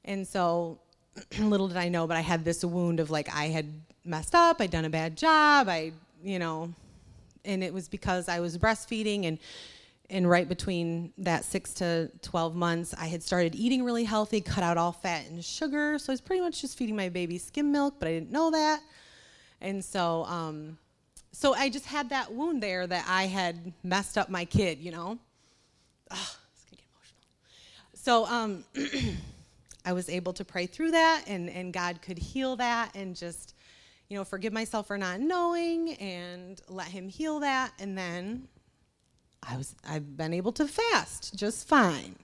And 0.10 0.28
so, 0.28 0.80
little 1.39 1.67
did 1.67 1.78
I 1.78 1.88
know, 1.88 2.08
but 2.08 2.17
I 2.17 2.22
had 2.22 2.43
this 2.43 2.65
wound 2.65 3.00
of 3.00 3.12
like 3.12 3.34
I 3.34 3.45
had 3.45 3.72
messed 4.04 4.34
up, 4.34 4.60
I'd 4.60 4.72
done 4.72 4.86
a 4.86 4.89
bad 4.89 5.15
job, 5.15 5.69
I, 5.69 5.91
you 6.24 6.39
know, 6.39 6.74
and 7.45 7.63
it 7.63 7.72
was 7.72 7.88
because 7.88 8.28
I 8.28 8.39
was 8.39 8.58
breastfeeding 8.58 9.26
and 9.26 9.38
and 10.10 10.28
right 10.28 10.50
between 10.50 11.13
that 11.19 11.45
six 11.45 11.72
to 11.76 12.10
12 12.24 12.56
months, 12.56 12.95
I 12.98 13.06
had 13.06 13.22
started 13.22 13.54
eating 13.54 13.84
really 13.84 14.04
healthy, 14.04 14.41
cut 14.41 14.63
out 14.63 14.76
all 14.76 14.91
fat 14.91 15.28
and 15.30 15.45
sugar. 15.45 16.00
So 16.00 16.12
I 16.12 16.13
was 16.13 16.22
pretty 16.22 16.41
much 16.41 16.62
just 16.62 16.76
feeding 16.76 16.95
my 16.95 17.10
baby 17.10 17.38
skim 17.38 17.72
milk, 17.72 17.93
but 18.00 18.08
I 18.08 18.13
didn't 18.13 18.32
know 18.32 18.50
that. 18.50 18.82
And 19.62 19.86
so, 19.86 20.24
um, 20.26 20.80
so 21.32 21.54
I 21.54 21.69
just 21.69 21.86
had 21.86 22.10
that 22.10 22.34
wound 22.34 22.63
there 22.63 22.88
that 22.88 23.06
I 23.08 23.28
had 23.28 23.72
messed 23.84 24.17
up 24.17 24.30
my 24.30 24.45
kid, 24.45 24.80
you 24.80 24.91
know. 24.91 25.19
Oh, 26.10 26.36
it's 26.54 26.63
gonna 26.65 26.82
get 26.82 26.88
emotional. 26.95 27.93
So 27.93 28.26
um, 28.26 28.63
I 29.89 29.91
was 29.91 30.08
able 30.08 30.34
to 30.34 30.45
pray 30.45 30.67
through 30.67 30.91
that, 30.91 31.23
and 31.25 31.49
and 31.49 31.73
God 31.73 32.04
could 32.04 32.19
heal 32.19 32.56
that, 32.58 32.95
and 32.95 33.15
just 33.15 33.56
you 34.08 34.15
know 34.15 34.23
forgive 34.23 34.54
myself 34.54 34.86
for 34.86 34.99
not 34.99 35.19
knowing, 35.19 35.95
and 35.95 36.62
let 36.67 36.89
Him 36.89 37.10
heal 37.10 37.39
that, 37.39 37.71
and 37.80 37.97
then 37.97 38.47
I 39.41 39.58
was 39.58 39.73
I've 39.84 40.15
been 40.15 40.32
able 40.32 40.52
to 40.52 40.67
fast 40.67 41.36
just 41.36 41.67
fine. 41.67 42.15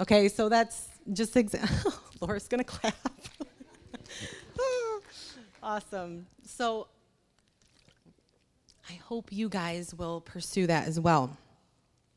Okay, 0.00 0.30
so 0.30 0.48
that's 0.48 0.88
just 1.12 1.36
example. 1.36 1.92
Laura's 2.22 2.48
gonna 2.48 2.64
clap. 2.64 2.94
awesome. 5.62 6.26
So 6.46 6.88
I 8.88 8.94
hope 8.94 9.30
you 9.30 9.50
guys 9.50 9.94
will 9.94 10.22
pursue 10.22 10.66
that 10.68 10.88
as 10.88 10.98
well. 10.98 11.36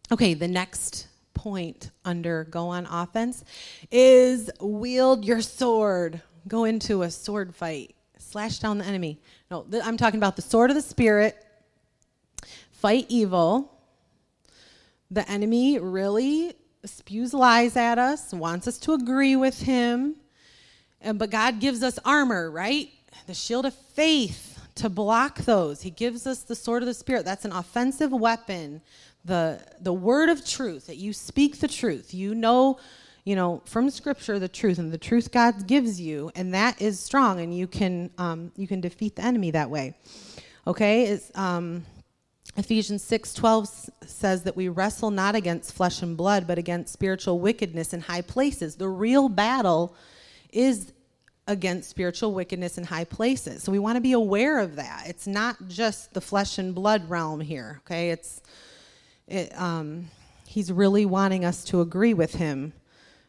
Okay, 0.10 0.36
the 0.36 0.48
next 0.48 1.10
point 1.40 1.92
under 2.04 2.44
go 2.44 2.68
on 2.68 2.86
offense 2.86 3.46
is 3.92 4.52
wield 4.60 5.24
your 5.24 5.42
sword. 5.42 6.22
Go 6.50 6.66
into 6.66 7.04
a 7.04 7.10
sword 7.10 7.56
fight. 7.56 7.96
Slash 8.18 8.60
down 8.60 8.78
the 8.80 8.86
enemy. 8.86 9.20
No, 9.50 9.64
th- 9.64 9.84
I'm 9.86 9.96
talking 9.96 10.20
about 10.20 10.36
the 10.36 10.42
sword 10.42 10.70
of 10.70 10.76
the 10.76 10.82
spirit. 10.82 11.38
Fight 12.72 13.06
evil. 13.08 13.74
The 15.10 15.30
enemy 15.32 15.80
really 15.80 16.56
spews 16.84 17.34
lies 17.34 17.78
at 17.78 17.98
us, 17.98 18.34
wants 18.34 18.68
us 18.68 18.78
to 18.80 18.94
agree 18.94 19.38
with 19.38 19.62
him. 19.62 20.16
And, 21.00 21.18
but 21.18 21.30
God 21.30 21.62
gives 21.62 21.84
us 21.84 21.98
armor, 22.04 22.52
right? 22.52 22.90
The 23.28 23.34
shield 23.34 23.66
of 23.66 23.74
faith 23.74 24.60
to 24.76 24.90
block 24.90 25.40
those. 25.40 25.82
He 25.82 25.90
gives 25.90 26.28
us 26.28 26.40
the 26.44 26.56
sword 26.56 26.84
of 26.84 26.88
the 26.88 26.94
Spirit. 26.94 27.24
That's 27.26 27.46
an 27.46 27.52
offensive 27.52 28.12
weapon. 28.12 28.82
The, 29.26 29.62
the 29.82 29.94
word 29.94 30.30
of 30.30 30.46
truth, 30.46 30.88
that 30.88 30.98
you 30.98 31.14
speak 31.14 31.60
the 31.60 31.68
truth. 31.68 32.14
You 32.14 32.34
know, 32.34 32.80
you 33.26 33.36
know, 33.36 33.62
from 33.66 33.90
Scripture 33.90 34.40
the 34.40 34.48
truth, 34.48 34.80
and 34.80 34.92
the 34.92 34.98
truth 34.98 35.32
God 35.32 35.68
gives 35.68 36.00
you, 36.00 36.32
and 36.36 36.54
that 36.54 36.82
is 36.82 37.00
strong, 37.00 37.42
and 37.42 37.56
you 37.56 37.68
can, 37.68 38.10
um, 38.18 38.52
you 38.56 38.68
can 38.68 38.82
defeat 38.82 39.16
the 39.16 39.24
enemy 39.24 39.52
that 39.52 39.70
way. 39.70 39.96
Okay? 40.66 41.04
It's, 41.04 41.32
um, 41.36 41.86
Ephesians 42.58 43.04
6 43.04 43.34
12 43.34 43.90
says 44.06 44.44
that 44.44 44.56
we 44.56 44.70
wrestle 44.70 45.12
not 45.12 45.36
against 45.36 45.74
flesh 45.74 46.02
and 46.02 46.18
blood, 46.18 46.48
but 46.48 46.58
against 46.58 46.92
spiritual 46.92 47.40
wickedness 47.40 47.94
in 47.94 48.02
high 48.02 48.22
places. 48.22 48.76
The 48.76 48.90
real 48.90 49.30
battle 49.30 49.96
is 50.52 50.94
against 51.48 51.90
spiritual 51.90 52.34
wickedness 52.34 52.78
in 52.78 52.84
high 52.84 53.04
places. 53.04 53.64
So 53.64 53.72
we 53.72 53.80
want 53.80 53.96
to 53.96 54.02
be 54.02 54.14
aware 54.14 54.60
of 54.60 54.76
that. 54.76 55.04
It's 55.08 55.28
not 55.28 55.56
just 55.68 56.14
the 56.14 56.22
flesh 56.22 56.58
and 56.58 56.76
blood 56.76 57.10
realm 57.10 57.40
here, 57.40 57.82
okay? 57.86 58.12
It's 58.12 58.42
it, 59.30 59.58
um, 59.60 60.10
he's 60.48 60.72
really 60.72 61.06
wanting 61.06 61.46
us 61.46 61.64
to 61.66 61.82
agree 61.82 62.14
with 62.14 62.36
him. 62.36 62.74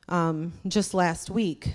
Um, 0.09 0.55
just 0.67 0.95
last 0.95 1.31
week, 1.31 1.75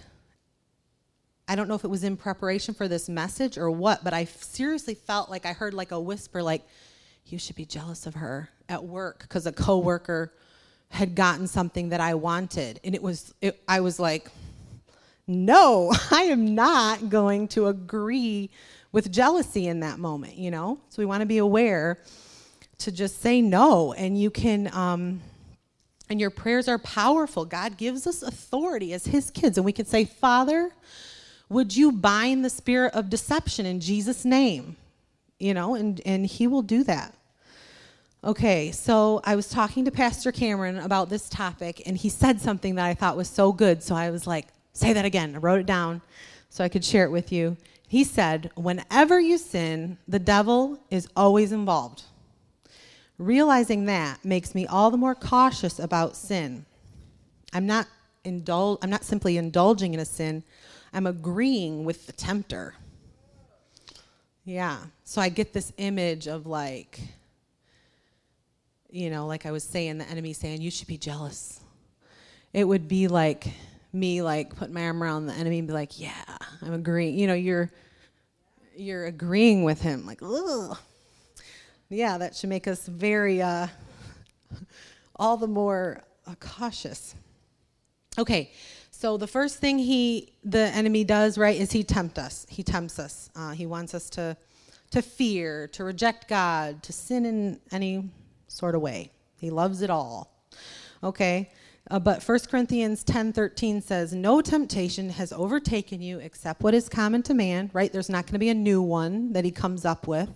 I 1.47 1.55
don't 1.55 1.67
know 1.67 1.75
if 1.75 1.83
it 1.83 1.89
was 1.89 2.03
in 2.03 2.17
preparation 2.17 2.73
for 2.73 2.87
this 2.87 3.07
message 3.07 3.57
or 3.57 3.69
what, 3.69 4.03
but 4.03 4.13
I 4.13 4.25
seriously 4.25 4.95
felt 4.95 5.29
like 5.29 5.45
I 5.45 5.53
heard 5.53 5.73
like 5.73 5.91
a 5.91 5.99
whisper, 5.99 6.41
like, 6.41 6.63
you 7.27 7.39
should 7.39 7.55
be 7.55 7.65
jealous 7.65 8.05
of 8.05 8.15
her 8.15 8.49
at 8.69 8.83
work 8.83 9.21
because 9.21 9.45
a 9.45 9.51
coworker 9.51 10.33
had 10.89 11.15
gotten 11.15 11.47
something 11.47 11.89
that 11.89 11.99
I 11.99 12.15
wanted. 12.15 12.79
And 12.83 12.93
it 12.93 13.01
was, 13.01 13.33
it, 13.41 13.61
I 13.67 13.79
was 13.79 13.99
like, 13.99 14.29
no, 15.27 15.91
I 16.11 16.23
am 16.23 16.55
not 16.55 17.09
going 17.09 17.47
to 17.49 17.67
agree 17.67 18.49
with 18.91 19.11
jealousy 19.11 19.67
in 19.67 19.81
that 19.81 19.99
moment, 19.99 20.35
you 20.35 20.51
know? 20.51 20.79
So 20.89 21.01
we 21.01 21.05
want 21.05 21.21
to 21.21 21.25
be 21.25 21.39
aware 21.39 21.99
to 22.79 22.91
just 22.91 23.21
say 23.21 23.41
no. 23.41 23.93
And 23.93 24.19
you 24.19 24.29
can, 24.29 24.69
um, 24.73 25.21
and 26.09 26.19
your 26.19 26.29
prayers 26.29 26.67
are 26.67 26.79
powerful. 26.79 27.45
God 27.45 27.77
gives 27.77 28.05
us 28.05 28.21
authority 28.21 28.93
as 28.93 29.05
His 29.05 29.31
kids. 29.31 29.57
And 29.57 29.65
we 29.65 29.71
can 29.71 29.85
say, 29.85 30.05
Father, 30.05 30.71
would 31.49 31.75
you 31.75 31.91
bind 31.91 32.43
the 32.43 32.49
spirit 32.49 32.93
of 32.93 33.09
deception 33.09 33.65
in 33.65 33.79
Jesus' 33.79 34.25
name? 34.25 34.75
You 35.39 35.53
know, 35.53 35.75
and, 35.75 36.01
and 36.05 36.25
He 36.25 36.47
will 36.47 36.61
do 36.61 36.83
that. 36.83 37.13
Okay, 38.25 38.71
so 38.71 39.21
I 39.23 39.35
was 39.35 39.47
talking 39.49 39.85
to 39.85 39.91
Pastor 39.91 40.31
Cameron 40.31 40.79
about 40.79 41.09
this 41.09 41.29
topic, 41.29 41.83
and 41.85 41.95
he 41.95 42.09
said 42.09 42.41
something 42.41 42.73
that 42.73 42.85
I 42.85 42.95
thought 42.95 43.15
was 43.15 43.29
so 43.29 43.53
good. 43.53 43.83
So 43.83 43.93
I 43.93 44.09
was 44.09 44.25
like, 44.25 44.47
say 44.73 44.93
that 44.93 45.05
again. 45.05 45.35
I 45.35 45.37
wrote 45.37 45.59
it 45.59 45.67
down 45.67 46.01
so 46.49 46.63
I 46.63 46.69
could 46.69 46.83
share 46.83 47.03
it 47.03 47.11
with 47.11 47.31
you. 47.31 47.55
He 47.87 48.03
said, 48.03 48.49
Whenever 48.55 49.19
you 49.19 49.37
sin, 49.37 49.99
the 50.07 50.17
devil 50.17 50.79
is 50.89 51.07
always 51.15 51.51
involved. 51.51 52.01
Realizing 53.17 53.85
that 53.85 54.23
makes 54.25 54.53
me 54.53 54.67
all 54.67 54.91
the 54.91 54.97
more 54.97 55.15
cautious 55.15 55.79
about 55.79 56.15
sin. 56.15 56.65
I'm 57.53 57.65
not 57.65 57.87
indul- 58.25 58.77
I'm 58.81 58.89
not 58.89 59.03
simply 59.03 59.37
indulging 59.37 59.93
in 59.93 59.99
a 59.99 60.05
sin, 60.05 60.43
I'm 60.93 61.07
agreeing 61.07 61.85
with 61.85 62.05
the 62.07 62.11
tempter. 62.11 62.75
Yeah. 64.43 64.77
So 65.03 65.21
I 65.21 65.29
get 65.29 65.53
this 65.53 65.73
image 65.77 66.27
of 66.27 66.45
like, 66.45 66.99
you 68.89 69.09
know, 69.09 69.25
like 69.27 69.45
I 69.45 69.51
was 69.51 69.63
saying, 69.63 69.97
the 69.97 70.09
enemy 70.09 70.33
saying, 70.33 70.61
you 70.61 70.71
should 70.71 70.87
be 70.87 70.97
jealous. 70.97 71.59
It 72.53 72.63
would 72.63 72.87
be 72.87 73.07
like 73.07 73.47
me 73.91 74.21
like 74.21 74.55
putting 74.55 74.73
my 74.73 74.85
arm 74.85 75.01
around 75.01 75.25
the 75.25 75.33
enemy 75.33 75.59
and 75.59 75.67
be 75.67 75.73
like, 75.73 75.99
yeah, 75.99 76.37
I'm 76.61 76.73
agreeing. 76.73 77.17
You 77.17 77.27
know, 77.27 77.33
you're 77.33 77.71
you're 78.77 79.05
agreeing 79.05 79.63
with 79.63 79.81
him. 79.81 80.05
Like, 80.05 80.21
ugh. 80.21 80.77
Yeah, 81.89 82.17
that 82.17 82.35
should 82.35 82.49
make 82.49 82.67
us 82.67 82.87
very 82.87 83.41
uh, 83.41 83.67
all 85.15 85.37
the 85.37 85.47
more 85.47 86.01
uh, 86.25 86.35
cautious. 86.39 87.15
Okay, 88.17 88.51
so 88.89 89.17
the 89.17 89.27
first 89.27 89.59
thing 89.59 89.77
he, 89.77 90.33
the 90.43 90.67
enemy 90.73 91.03
does, 91.03 91.37
right, 91.37 91.59
is 91.59 91.71
he 91.71 91.83
tempt 91.83 92.17
us. 92.17 92.47
He 92.49 92.63
tempts 92.63 92.97
us. 92.97 93.29
Uh, 93.35 93.51
he 93.51 93.65
wants 93.65 93.93
us 93.93 94.09
to, 94.11 94.35
to 94.91 95.01
fear, 95.01 95.67
to 95.69 95.83
reject 95.83 96.27
God, 96.27 96.81
to 96.83 96.93
sin 96.93 97.25
in 97.25 97.59
any 97.71 98.09
sort 98.47 98.73
of 98.73 98.81
way. 98.81 99.11
He 99.39 99.49
loves 99.51 99.81
it 99.81 99.89
all. 99.89 100.31
Okay, 101.03 101.51
uh, 101.91 101.99
but 101.99 102.23
1 102.23 102.39
Corinthians 102.49 103.03
10 103.03 103.33
13 103.33 103.81
says, 103.81 104.13
No 104.13 104.41
temptation 104.41 105.09
has 105.11 105.31
overtaken 105.33 106.01
you 106.01 106.17
except 106.17 106.63
what 106.63 106.73
is 106.73 106.89
common 106.89 107.21
to 107.23 107.35
man, 107.35 107.69
right? 107.73 107.93
There's 107.93 108.09
not 108.09 108.25
going 108.25 108.33
to 108.33 108.39
be 108.39 108.49
a 108.49 108.55
new 108.55 108.81
one 108.81 109.33
that 109.33 109.45
he 109.45 109.51
comes 109.51 109.85
up 109.85 110.07
with. 110.07 110.29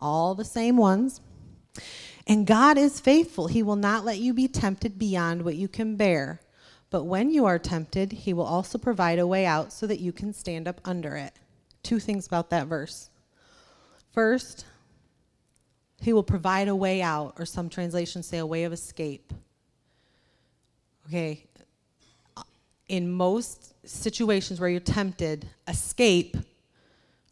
All 0.00 0.34
the 0.34 0.44
same 0.44 0.76
ones. 0.76 1.20
And 2.26 2.46
God 2.46 2.78
is 2.78 3.00
faithful. 3.00 3.48
He 3.48 3.62
will 3.62 3.76
not 3.76 4.04
let 4.04 4.18
you 4.18 4.32
be 4.32 4.48
tempted 4.48 4.98
beyond 4.98 5.42
what 5.42 5.56
you 5.56 5.68
can 5.68 5.96
bear. 5.96 6.40
But 6.90 7.04
when 7.04 7.30
you 7.30 7.46
are 7.46 7.58
tempted, 7.58 8.12
he 8.12 8.32
will 8.32 8.44
also 8.44 8.78
provide 8.78 9.18
a 9.18 9.26
way 9.26 9.46
out 9.46 9.72
so 9.72 9.86
that 9.86 10.00
you 10.00 10.12
can 10.12 10.32
stand 10.32 10.66
up 10.66 10.80
under 10.84 11.16
it. 11.16 11.32
Two 11.82 11.98
things 11.98 12.26
about 12.26 12.50
that 12.50 12.66
verse. 12.66 13.10
First, 14.12 14.64
he 16.00 16.12
will 16.12 16.22
provide 16.22 16.68
a 16.68 16.74
way 16.74 17.00
out, 17.02 17.34
or 17.38 17.46
some 17.46 17.68
translations 17.68 18.26
say 18.26 18.38
a 18.38 18.46
way 18.46 18.64
of 18.64 18.72
escape. 18.72 19.32
Okay, 21.06 21.44
in 22.88 23.10
most 23.10 23.74
situations 23.88 24.60
where 24.60 24.68
you're 24.68 24.80
tempted, 24.80 25.46
escape 25.68 26.36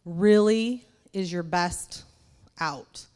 really 0.05 0.85
is 1.13 1.33
your 1.33 1.43
best 1.43 2.05
out. 2.61 3.07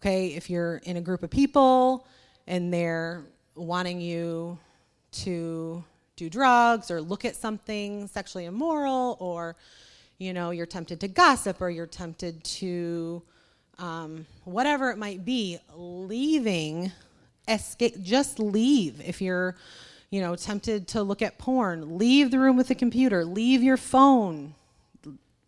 Okay, 0.00 0.28
if 0.28 0.48
you're 0.48 0.76
in 0.84 0.96
a 0.96 1.00
group 1.00 1.22
of 1.22 1.30
people 1.30 2.06
and 2.46 2.72
they're 2.72 3.22
wanting 3.54 4.00
you 4.00 4.58
to 5.12 5.84
do 6.16 6.28
drugs 6.28 6.90
or 6.90 7.00
look 7.00 7.24
at 7.24 7.36
something 7.36 8.06
sexually 8.06 8.44
immoral 8.44 9.16
or 9.20 9.56
you 10.18 10.32
know 10.32 10.50
you're 10.50 10.66
tempted 10.66 11.00
to 11.00 11.08
gossip 11.08 11.60
or 11.60 11.70
you're 11.70 11.86
tempted 11.86 12.42
to 12.44 13.22
um, 13.78 14.26
whatever 14.44 14.90
it 14.90 14.98
might 14.98 15.24
be 15.24 15.58
leaving 15.74 16.92
escape 17.48 18.00
just 18.02 18.38
leave 18.38 19.00
if 19.00 19.22
you're 19.22 19.56
you 20.10 20.20
know 20.20 20.36
tempted 20.36 20.86
to 20.86 21.02
look 21.02 21.22
at 21.22 21.38
porn 21.38 21.98
leave 21.98 22.30
the 22.30 22.38
room 22.38 22.56
with 22.56 22.68
the 22.68 22.74
computer 22.74 23.24
leave 23.24 23.62
your 23.62 23.78
phone 23.78 24.54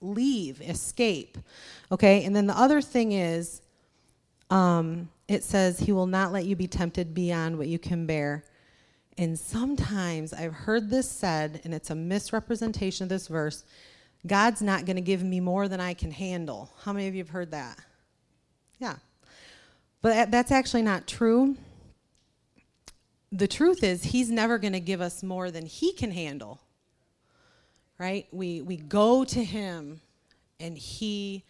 leave 0.03 0.61
escape 0.61 1.38
okay 1.91 2.25
and 2.25 2.35
then 2.35 2.47
the 2.47 2.59
other 2.59 2.81
thing 2.81 3.12
is 3.12 3.62
um, 4.51 5.09
it 5.29 5.43
says 5.43 5.79
he 5.79 5.93
will 5.93 6.07
not 6.07 6.33
let 6.33 6.45
you 6.45 6.55
be 6.55 6.67
tempted 6.67 7.15
beyond 7.15 7.57
what 7.57 7.69
you 7.69 7.79
can 7.79 8.07
bear 8.07 8.45
and 9.19 9.38
sometimes 9.38 10.33
I've 10.33 10.55
heard 10.55 10.88
this 10.88 11.11
said, 11.11 11.61
and 11.65 11.75
it's 11.75 11.91
a 11.91 11.95
misrepresentation 11.95 13.05
of 13.05 13.09
this 13.09 13.29
verse 13.29 13.65
God's 14.25 14.62
not 14.62 14.87
going 14.87 14.97
to 14.97 15.03
give 15.03 15.25
me 15.25 15.41
more 15.41 15.67
than 15.67 15.81
I 15.81 15.95
can 15.95 16.12
handle. 16.12 16.71
How 16.85 16.93
many 16.93 17.09
of 17.09 17.15
you 17.15 17.25
have 17.25 17.31
heard 17.31 17.51
that? 17.51 17.77
Yeah. 18.79 18.95
But 20.01 20.31
that's 20.31 20.53
actually 20.53 20.83
not 20.83 21.09
true. 21.09 21.57
The 23.33 23.49
truth 23.49 23.83
is, 23.83 24.05
He's 24.05 24.31
never 24.31 24.59
going 24.59 24.75
to 24.75 24.81
give 24.81 25.01
us 25.01 25.25
more 25.25 25.51
than 25.51 25.67
He 25.67 25.93
can 25.93 26.12
handle. 26.12 26.61
Right? 28.03 28.27
We, 28.33 28.62
we 28.62 28.79
go 28.79 29.23
to 29.23 29.45
Him, 29.45 30.01
and 30.59 30.77
He 30.77 31.45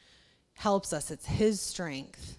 helps 0.53 0.93
us. 0.93 1.11
It's 1.11 1.25
His 1.25 1.63
strength. 1.63 2.37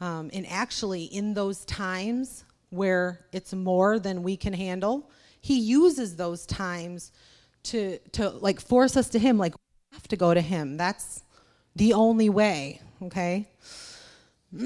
Um, 0.00 0.30
and 0.32 0.46
actually, 0.48 1.06
in 1.06 1.34
those 1.34 1.64
times 1.64 2.44
where 2.70 3.26
it's 3.32 3.52
more 3.52 3.98
than 3.98 4.22
we 4.22 4.36
can 4.36 4.52
handle, 4.52 5.10
he 5.40 5.58
uses 5.58 6.14
those 6.14 6.46
times 6.46 7.10
to 7.64 7.98
to 8.12 8.30
like 8.30 8.60
force 8.60 8.96
us 8.96 9.08
to 9.08 9.18
him 9.18 9.38
like 9.38 9.54
we 9.54 9.96
have 9.96 10.06
to 10.06 10.16
go 10.16 10.32
to 10.34 10.40
him. 10.40 10.76
That's 10.76 11.24
the 11.74 11.94
only 11.94 12.30
way, 12.30 12.80
okay? 13.02 13.48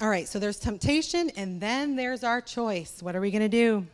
All 0.00 0.08
right, 0.08 0.26
so 0.26 0.38
there's 0.38 0.58
temptation 0.58 1.30
and 1.36 1.60
then 1.60 1.94
there's 1.94 2.24
our 2.24 2.40
choice. 2.40 3.02
What 3.02 3.14
are 3.14 3.20
we 3.20 3.30
going 3.30 3.42
to 3.42 3.48
do? 3.50 3.86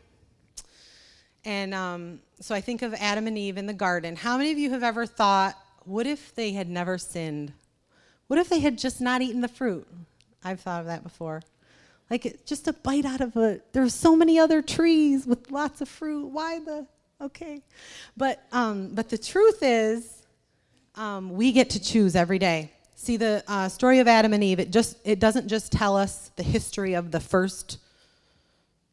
And 1.44 1.74
um, 1.74 2.20
so 2.40 2.54
I 2.54 2.60
think 2.60 2.82
of 2.82 2.94
Adam 2.94 3.26
and 3.26 3.38
Eve 3.38 3.56
in 3.56 3.66
the 3.66 3.72
garden. 3.72 4.16
How 4.16 4.36
many 4.36 4.52
of 4.52 4.58
you 4.58 4.70
have 4.70 4.82
ever 4.82 5.06
thought, 5.06 5.56
what 5.84 6.06
if 6.06 6.34
they 6.34 6.52
had 6.52 6.68
never 6.68 6.98
sinned? 6.98 7.52
What 8.26 8.38
if 8.38 8.48
they 8.48 8.60
had 8.60 8.78
just 8.78 9.00
not 9.00 9.22
eaten 9.22 9.40
the 9.40 9.48
fruit? 9.48 9.86
I've 10.42 10.60
thought 10.60 10.80
of 10.80 10.86
that 10.86 11.02
before. 11.02 11.42
Like 12.10 12.44
just 12.44 12.68
a 12.68 12.72
bite 12.72 13.04
out 13.04 13.20
of 13.20 13.36
a. 13.36 13.60
there 13.72 13.82
are 13.82 13.88
so 13.88 14.14
many 14.14 14.38
other 14.38 14.60
trees 14.62 15.26
with 15.26 15.50
lots 15.50 15.80
of 15.80 15.88
fruit. 15.88 16.26
Why 16.26 16.58
the? 16.58 16.86
Okay, 17.20 17.62
but 18.16 18.42
um, 18.52 18.94
but 18.94 19.08
the 19.08 19.16
truth 19.16 19.58
is, 19.62 20.22
um, 20.96 21.30
we 21.30 21.52
get 21.52 21.70
to 21.70 21.80
choose 21.80 22.14
every 22.14 22.38
day. 22.38 22.70
See 22.96 23.16
the 23.16 23.42
uh, 23.48 23.68
story 23.68 24.00
of 24.00 24.08
Adam 24.08 24.34
and 24.34 24.44
Eve. 24.44 24.60
It 24.60 24.70
just 24.70 24.98
it 25.04 25.18
doesn't 25.18 25.48
just 25.48 25.72
tell 25.72 25.96
us 25.96 26.30
the 26.36 26.42
history 26.42 26.94
of 26.94 27.10
the 27.10 27.20
first 27.20 27.78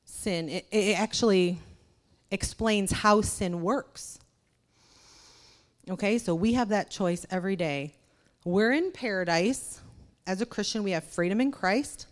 sin. 0.05 0.47
It, 0.47 0.65
it 0.71 0.99
actually 0.99 1.59
explains 2.31 2.91
how 2.91 3.21
sin 3.21 3.61
works. 3.61 4.19
Okay, 5.89 6.17
so 6.17 6.33
we 6.33 6.53
have 6.53 6.69
that 6.69 6.89
choice 6.89 7.25
every 7.29 7.55
day. 7.55 7.93
We're 8.45 8.71
in 8.71 8.91
paradise. 8.91 9.81
As 10.25 10.41
a 10.41 10.45
Christian, 10.45 10.83
we 10.83 10.91
have 10.91 11.03
freedom 11.03 11.41
in 11.41 11.51
Christ. 11.51 12.07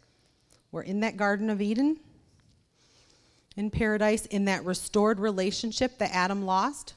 We're 0.72 0.84
in 0.84 1.00
that 1.00 1.18
Garden 1.18 1.50
of 1.50 1.62
Eden, 1.62 1.98
in 3.56 3.72
paradise, 3.72 4.26
in 4.28 4.46
that 4.46 4.66
restored 4.66 5.20
relationship 5.20 5.98
that 5.98 6.12
Adam 6.14 6.46
lost. 6.46 6.94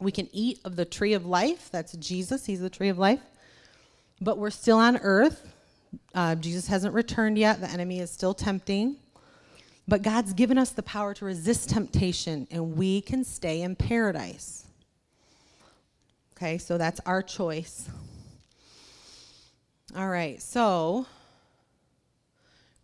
We 0.00 0.12
can 0.12 0.28
eat 0.32 0.60
of 0.64 0.76
the 0.76 0.84
tree 0.84 1.14
of 1.14 1.26
life. 1.26 1.68
That's 1.72 1.92
Jesus, 1.94 2.46
He's 2.46 2.60
the 2.60 2.70
tree 2.70 2.88
of 2.88 2.98
life. 2.98 3.20
But 4.20 4.38
we're 4.38 4.50
still 4.50 4.78
on 4.78 4.98
earth. 4.98 5.52
Uh, 6.14 6.34
Jesus 6.34 6.68
hasn't 6.68 6.94
returned 6.94 7.38
yet. 7.38 7.60
The 7.60 7.70
enemy 7.70 8.00
is 8.00 8.10
still 8.10 8.34
tempting. 8.34 8.96
But 9.88 10.02
God's 10.02 10.32
given 10.32 10.58
us 10.58 10.70
the 10.70 10.82
power 10.82 11.14
to 11.14 11.24
resist 11.24 11.70
temptation, 11.70 12.48
and 12.50 12.76
we 12.76 13.00
can 13.00 13.22
stay 13.22 13.62
in 13.62 13.76
paradise. 13.76 14.64
Okay, 16.36 16.58
so 16.58 16.76
that's 16.76 17.00
our 17.06 17.22
choice. 17.22 17.88
All 19.96 20.08
right, 20.08 20.42
so 20.42 21.06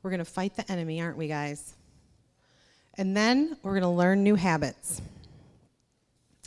we're 0.03 0.11
going 0.11 0.19
to 0.19 0.25
fight 0.25 0.55
the 0.57 0.71
enemy, 0.71 1.03
aren't 1.03 1.17
we, 1.17 1.29
guys? 1.29 1.75
And 2.95 3.17
then 3.17 3.57
we're 3.62 3.73
going 3.73 3.83
to 3.83 3.88
learn 3.88 4.23
new 4.23 4.37
habits. 4.37 5.03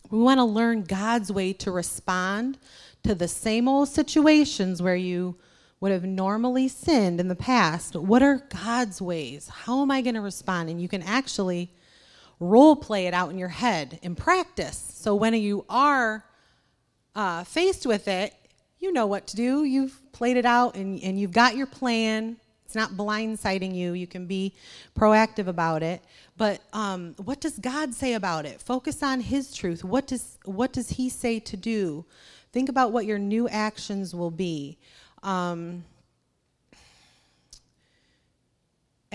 We 0.10 0.20
want 0.20 0.38
to 0.38 0.46
learn 0.46 0.84
God's 0.84 1.32
way 1.32 1.54
to 1.54 1.72
respond 1.72 2.58
to 3.04 3.13
the 3.13 3.28
same 3.28 3.68
old 3.68 3.89
situations 3.89 4.82
where 4.82 4.96
you 4.96 5.36
would 5.80 5.92
have 5.92 6.04
normally 6.04 6.68
sinned 6.68 7.20
in 7.20 7.28
the 7.28 7.36
past. 7.36 7.96
What 7.96 8.24
are 8.24 8.48
God's 8.50 9.02
ways? 9.02 9.50
How 9.50 9.82
am 9.82 9.92
I 9.92 10.02
going 10.02 10.16
to 10.16 10.22
respond? 10.22 10.70
And 10.70 10.82
you 10.82 10.88
can 10.88 11.02
actually 11.02 11.72
role 12.40 12.76
play 12.76 13.08
it 13.08 13.14
out 13.14 13.30
in 13.30 13.38
your 13.38 13.50
head 13.50 14.00
in 14.02 14.16
practice. 14.16 14.94
So 14.96 15.16
when 15.16 15.34
you 15.34 15.66
are 15.70 16.26
uh, 17.16 17.44
faced 17.44 17.86
with 17.86 18.08
it, 18.08 18.34
you 18.80 18.92
know 18.92 19.06
what 19.06 19.28
to 19.28 19.36
do. 19.36 19.64
You've 19.64 20.00
played 20.12 20.38
it 20.38 20.46
out 20.46 20.76
and, 20.76 21.02
and 21.02 21.20
you've 21.20 21.32
got 21.32 21.56
your 21.56 21.68
plan. 21.68 22.38
It's 22.66 22.76
not 22.76 22.92
blindsiding 22.92 23.74
you. 23.76 23.94
You 23.94 24.08
can 24.08 24.26
be 24.26 24.54
proactive 24.98 25.48
about 25.48 25.84
it. 25.84 26.04
But 26.38 26.62
um, 26.74 27.16
what 27.24 27.40
does 27.40 27.58
God 27.58 27.94
say 27.94 28.14
about 28.14 28.46
it? 28.46 28.62
Focus 28.62 29.02
on 29.02 29.22
His 29.22 29.54
truth. 29.54 29.84
What 29.84 30.08
does 30.08 30.38
what 30.46 30.74
does 30.74 30.90
He 30.90 31.10
say 31.10 31.40
to 31.40 31.56
do? 31.56 32.06
Think 32.52 32.70
about 32.70 32.92
what 32.92 33.06
your 33.06 33.20
new 33.20 33.48
actions 33.50 34.14
will 34.14 34.32
be. 34.32 34.78
Um, 35.26 35.84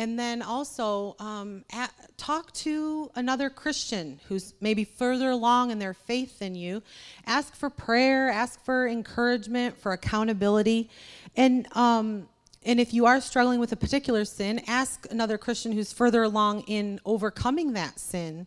And 0.01 0.19
then 0.19 0.41
also 0.41 1.15
um, 1.19 1.63
at, 1.71 1.93
talk 2.17 2.55
to 2.55 3.11
another 3.17 3.51
Christian 3.51 4.19
who's 4.29 4.55
maybe 4.59 4.83
further 4.83 5.29
along 5.29 5.73
in 5.73 5.79
their 5.79 5.93
faith 5.93 6.39
than 6.39 6.55
you. 6.55 6.83
Ask 7.27 7.55
for 7.55 7.69
prayer, 7.69 8.31
ask 8.31 8.65
for 8.65 8.89
encouragement, 8.89 9.77
for 9.77 9.93
accountability. 9.93 10.89
And, 11.37 11.67
um, 11.77 12.31
and 12.65 12.81
if 12.81 12.95
you 12.95 13.05
are 13.05 13.21
struggling 13.21 13.61
with 13.61 13.73
a 13.73 13.77
particular 13.77 14.25
sin, 14.25 14.63
ask 14.67 15.07
another 15.11 15.37
Christian 15.37 15.73
who's 15.73 15.93
further 15.93 16.23
along 16.23 16.63
in 16.63 16.99
overcoming 17.05 17.75
that 17.75 18.01
sin 18.01 18.47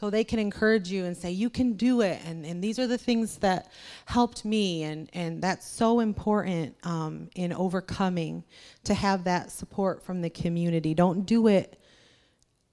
so 0.00 0.08
they 0.08 0.24
can 0.24 0.38
encourage 0.38 0.90
you 0.90 1.04
and 1.04 1.14
say 1.14 1.30
you 1.30 1.50
can 1.50 1.74
do 1.74 2.00
it 2.00 2.18
and, 2.24 2.46
and 2.46 2.64
these 2.64 2.78
are 2.78 2.86
the 2.86 2.96
things 2.96 3.36
that 3.36 3.70
helped 4.06 4.46
me 4.46 4.82
and, 4.82 5.10
and 5.12 5.42
that's 5.42 5.66
so 5.66 6.00
important 6.00 6.74
um, 6.84 7.28
in 7.36 7.52
overcoming 7.52 8.42
to 8.84 8.94
have 8.94 9.24
that 9.24 9.52
support 9.52 10.02
from 10.02 10.22
the 10.22 10.30
community. 10.30 10.94
Don't 10.94 11.26
do 11.26 11.48
it 11.48 11.78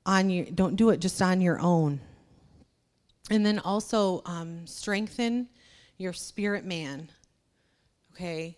on 0.05 0.29
your 0.29 0.45
don't 0.45 0.77
do 0.77 0.89
it 0.89 1.01
just 1.01 1.21
on 1.21 1.41
your 1.41 1.59
own. 1.59 1.99
And 3.29 3.45
then 3.45 3.59
also 3.59 4.21
um, 4.25 4.65
strengthen 4.65 5.49
your 5.97 6.13
spirit 6.13 6.63
man 6.63 7.09
okay? 8.13 8.57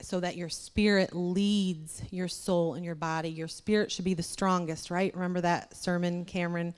So 0.00 0.18
that 0.18 0.36
your 0.36 0.48
spirit 0.48 1.14
leads 1.14 2.02
your 2.10 2.26
soul 2.26 2.74
and 2.74 2.84
your 2.84 2.96
body. 2.96 3.30
Your 3.30 3.48
spirit 3.48 3.92
should 3.92 4.04
be 4.04 4.14
the 4.14 4.24
strongest 4.24 4.90
right? 4.90 5.14
Remember 5.14 5.40
that 5.40 5.76
sermon 5.76 6.24
cameron 6.24 6.74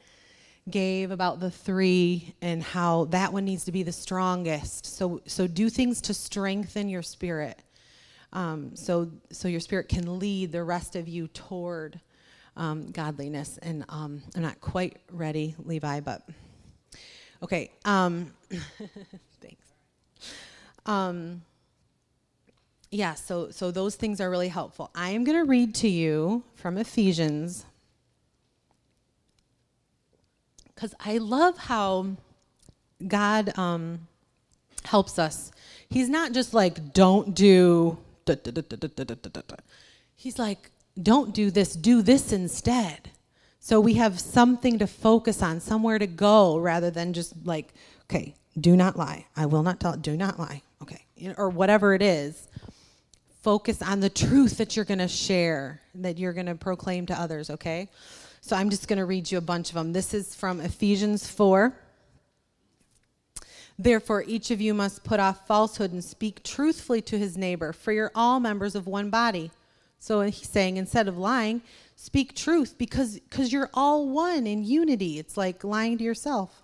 gave 0.69 1.11
about 1.11 1.41
the 1.41 1.51
three 1.51 2.35
and 2.43 2.63
how 2.63 3.07
that 3.07 3.33
one 3.33 3.45
needs 3.45 3.65
to 3.65 3.73
be 3.73 3.83
the 3.83 3.93
strongest. 3.93 4.87
So, 4.87 5.21
so 5.27 5.47
do 5.47 5.71
things 5.71 6.01
to 6.03 6.15
strengthen 6.15 6.89
your 6.89 7.03
spirit, 7.03 7.63
um, 8.33 8.77
so 8.77 9.11
so 9.31 9.49
your 9.49 9.61
spirit 9.61 9.89
can 9.89 10.19
lead 10.19 10.53
the 10.53 10.63
rest 10.63 10.97
of 10.97 11.09
you 11.09 11.29
toward 11.29 12.01
um, 12.57 12.91
godliness. 12.91 13.59
And 13.63 13.85
um, 13.89 14.23
I'm 14.37 14.43
not 14.43 14.61
quite 14.61 14.99
ready, 15.11 15.55
Levi, 15.65 16.01
but 16.01 16.23
okay. 17.43 17.73
Um, 17.85 18.33
thanks. 19.41 19.67
Um, 20.87 21.43
yeah. 22.91 23.15
So 23.15 23.51
so 23.51 23.71
those 23.71 23.97
things 23.97 24.21
are 24.21 24.31
really 24.31 24.49
helpful. 24.49 24.91
I 24.95 25.11
am 25.11 25.25
going 25.25 25.39
to 25.39 25.49
read 25.49 25.75
to 25.77 25.89
you 25.89 26.45
from 26.55 26.77
Ephesians 26.77 27.65
because 30.81 30.95
I 31.05 31.19
love 31.19 31.59
how 31.59 32.07
God 33.07 33.57
um, 33.59 34.09
helps 34.85 35.19
us. 35.19 35.53
He's 35.91 36.09
not 36.09 36.33
just 36.33 36.55
like, 36.55 36.95
don't 36.95 37.35
do. 37.35 37.99
He's 40.17 40.39
like, 40.39 40.71
don't 41.03 41.35
do 41.35 41.51
this, 41.51 41.75
do 41.75 42.01
this 42.01 42.33
instead. 42.33 43.11
So 43.59 43.79
we 43.79 43.95
have 43.95 44.19
something 44.19 44.79
to 44.79 44.87
focus 44.87 45.43
on, 45.43 45.61
somewhere 45.61 45.99
to 45.99 46.07
go, 46.07 46.57
rather 46.57 46.91
than 46.91 47.13
just 47.13 47.35
like, 47.45 47.75
okay, 48.05 48.35
do 48.59 48.75
not 48.75 48.97
lie. 48.97 49.27
I 49.37 49.45
will 49.45 49.63
not 49.63 49.81
tell. 49.81 49.99
Do 49.99 50.17
not 50.17 50.39
lie. 50.39 50.63
Okay, 50.81 51.05
or 51.37 51.51
whatever 51.51 51.93
it 51.93 52.01
is. 52.01 52.49
Focus 53.43 53.83
on 53.83 54.01
the 54.01 54.09
truth 54.09 54.57
that 54.57 54.77
you're 54.77 54.87
going 54.87 54.99
to 54.99 55.09
share, 55.09 55.83
that 55.97 56.17
you're 56.17 56.33
going 56.33 56.47
to 56.47 56.55
proclaim 56.55 57.05
to 57.07 57.21
others. 57.21 57.51
Okay. 57.51 57.89
So 58.41 58.57
I'm 58.57 58.71
just 58.71 58.89
going 58.89 58.99
to 58.99 59.05
read 59.05 59.31
you 59.31 59.39
a 59.39 59.43
bunch 59.43 59.69
of 59.69 59.75
them. 59.75 59.93
This 59.93 60.15
is 60.15 60.35
from 60.35 60.61
Ephesians 60.61 61.29
4. 61.29 61.75
Therefore, 63.79 64.25
each 64.27 64.51
of 64.51 64.61
you 64.61 64.75
must 64.75 65.05
put 65.05 65.21
off 65.21 65.47
falsehood 65.47 65.93
and 65.93 66.05
speak 66.05 66.43
truthfully 66.43 67.01
to 67.03 67.19
his 67.19 67.37
neighbor, 67.37 67.73
for 67.73 67.93
you're 67.93 68.13
all 68.15 68.41
members 68.41 68.75
of 68.75 68.87
one 68.87 69.09
body. 69.11 69.51
So 69.99 70.21
he's 70.23 70.49
saying, 70.49 70.77
instead 70.77 71.09
of 71.09 71.19
lying, 71.19 71.63
speak 71.97 72.35
truth 72.35 72.77
because 72.79 73.21
because 73.21 73.53
you're 73.53 73.71
all 73.75 74.09
one 74.09 74.47
in 74.47 74.65
unity. 74.65 75.19
It's 75.19 75.37
like 75.37 75.63
lying 75.65 75.99
to 75.99 76.05
yourself. 76.05 76.63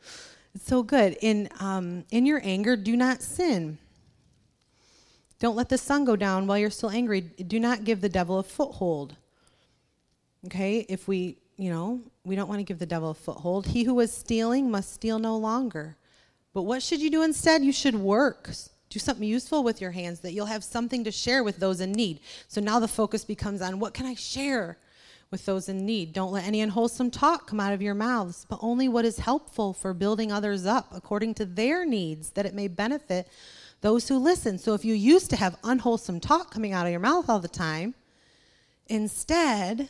it's 0.54 0.66
so 0.66 0.82
good. 0.82 1.16
In 1.20 1.48
um, 1.60 2.04
in 2.10 2.26
your 2.26 2.40
anger, 2.44 2.76
do 2.76 2.96
not 2.96 3.22
sin. 3.22 3.78
Don't 5.38 5.56
let 5.56 5.68
the 5.68 5.78
sun 5.78 6.04
go 6.04 6.16
down 6.16 6.46
while 6.46 6.58
you're 6.58 6.70
still 6.70 6.90
angry. 6.90 7.20
Do 7.20 7.58
not 7.58 7.84
give 7.84 8.00
the 8.00 8.08
devil 8.08 8.38
a 8.38 8.42
foothold. 8.42 9.16
Okay, 10.46 10.84
if 10.88 11.08
we, 11.08 11.38
you 11.56 11.70
know, 11.70 12.00
we 12.24 12.36
don't 12.36 12.48
want 12.48 12.58
to 12.58 12.64
give 12.64 12.78
the 12.78 12.86
devil 12.86 13.10
a 13.10 13.14
foothold. 13.14 13.66
He 13.66 13.84
who 13.84 13.94
was 13.94 14.12
stealing 14.12 14.70
must 14.70 14.92
steal 14.92 15.18
no 15.18 15.36
longer. 15.36 15.96
But 16.52 16.62
what 16.62 16.82
should 16.82 17.00
you 17.00 17.10
do 17.10 17.22
instead? 17.22 17.64
You 17.64 17.72
should 17.72 17.94
work. 17.94 18.50
Do 18.90 18.98
something 18.98 19.26
useful 19.26 19.64
with 19.64 19.80
your 19.80 19.90
hands 19.90 20.20
that 20.20 20.32
you'll 20.32 20.46
have 20.46 20.62
something 20.62 21.02
to 21.04 21.10
share 21.10 21.42
with 21.42 21.56
those 21.56 21.80
in 21.80 21.92
need. 21.92 22.20
So 22.46 22.60
now 22.60 22.78
the 22.78 22.88
focus 22.88 23.24
becomes 23.24 23.62
on 23.62 23.80
what 23.80 23.94
can 23.94 24.06
I 24.06 24.14
share 24.14 24.78
with 25.30 25.46
those 25.46 25.68
in 25.68 25.84
need? 25.84 26.12
Don't 26.12 26.30
let 26.30 26.44
any 26.44 26.60
unwholesome 26.60 27.10
talk 27.10 27.48
come 27.48 27.58
out 27.58 27.72
of 27.72 27.82
your 27.82 27.94
mouths, 27.94 28.46
but 28.48 28.60
only 28.62 28.88
what 28.88 29.04
is 29.04 29.18
helpful 29.18 29.72
for 29.72 29.92
building 29.94 30.30
others 30.30 30.64
up 30.66 30.88
according 30.92 31.34
to 31.34 31.44
their 31.44 31.84
needs, 31.84 32.30
that 32.30 32.46
it 32.46 32.54
may 32.54 32.68
benefit 32.68 33.26
those 33.80 34.08
who 34.08 34.16
listen. 34.18 34.58
So 34.58 34.74
if 34.74 34.84
you 34.84 34.94
used 34.94 35.30
to 35.30 35.36
have 35.36 35.56
unwholesome 35.64 36.20
talk 36.20 36.52
coming 36.52 36.72
out 36.72 36.86
of 36.86 36.92
your 36.92 37.00
mouth 37.00 37.28
all 37.28 37.40
the 37.40 37.48
time, 37.48 37.94
instead, 38.86 39.88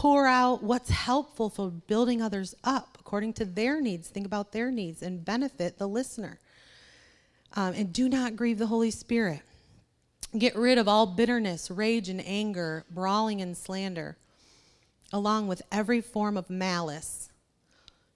pour 0.00 0.26
out 0.26 0.62
what's 0.62 0.88
helpful 0.88 1.50
for 1.50 1.68
building 1.68 2.22
others 2.22 2.54
up 2.64 2.96
according 2.98 3.34
to 3.34 3.44
their 3.44 3.82
needs. 3.82 4.08
Think 4.08 4.24
about 4.24 4.50
their 4.50 4.70
needs 4.70 5.02
and 5.02 5.22
benefit 5.22 5.76
the 5.76 5.86
listener. 5.86 6.38
Um, 7.54 7.74
and 7.74 7.92
do 7.92 8.08
not 8.08 8.34
grieve 8.34 8.56
the 8.56 8.68
Holy 8.68 8.90
Spirit. 8.90 9.42
Get 10.38 10.56
rid 10.56 10.78
of 10.78 10.88
all 10.88 11.04
bitterness, 11.04 11.70
rage, 11.70 12.08
and 12.08 12.26
anger, 12.26 12.86
brawling 12.90 13.42
and 13.42 13.54
slander, 13.54 14.16
along 15.12 15.48
with 15.48 15.60
every 15.70 16.00
form 16.00 16.38
of 16.38 16.48
malice. 16.48 17.28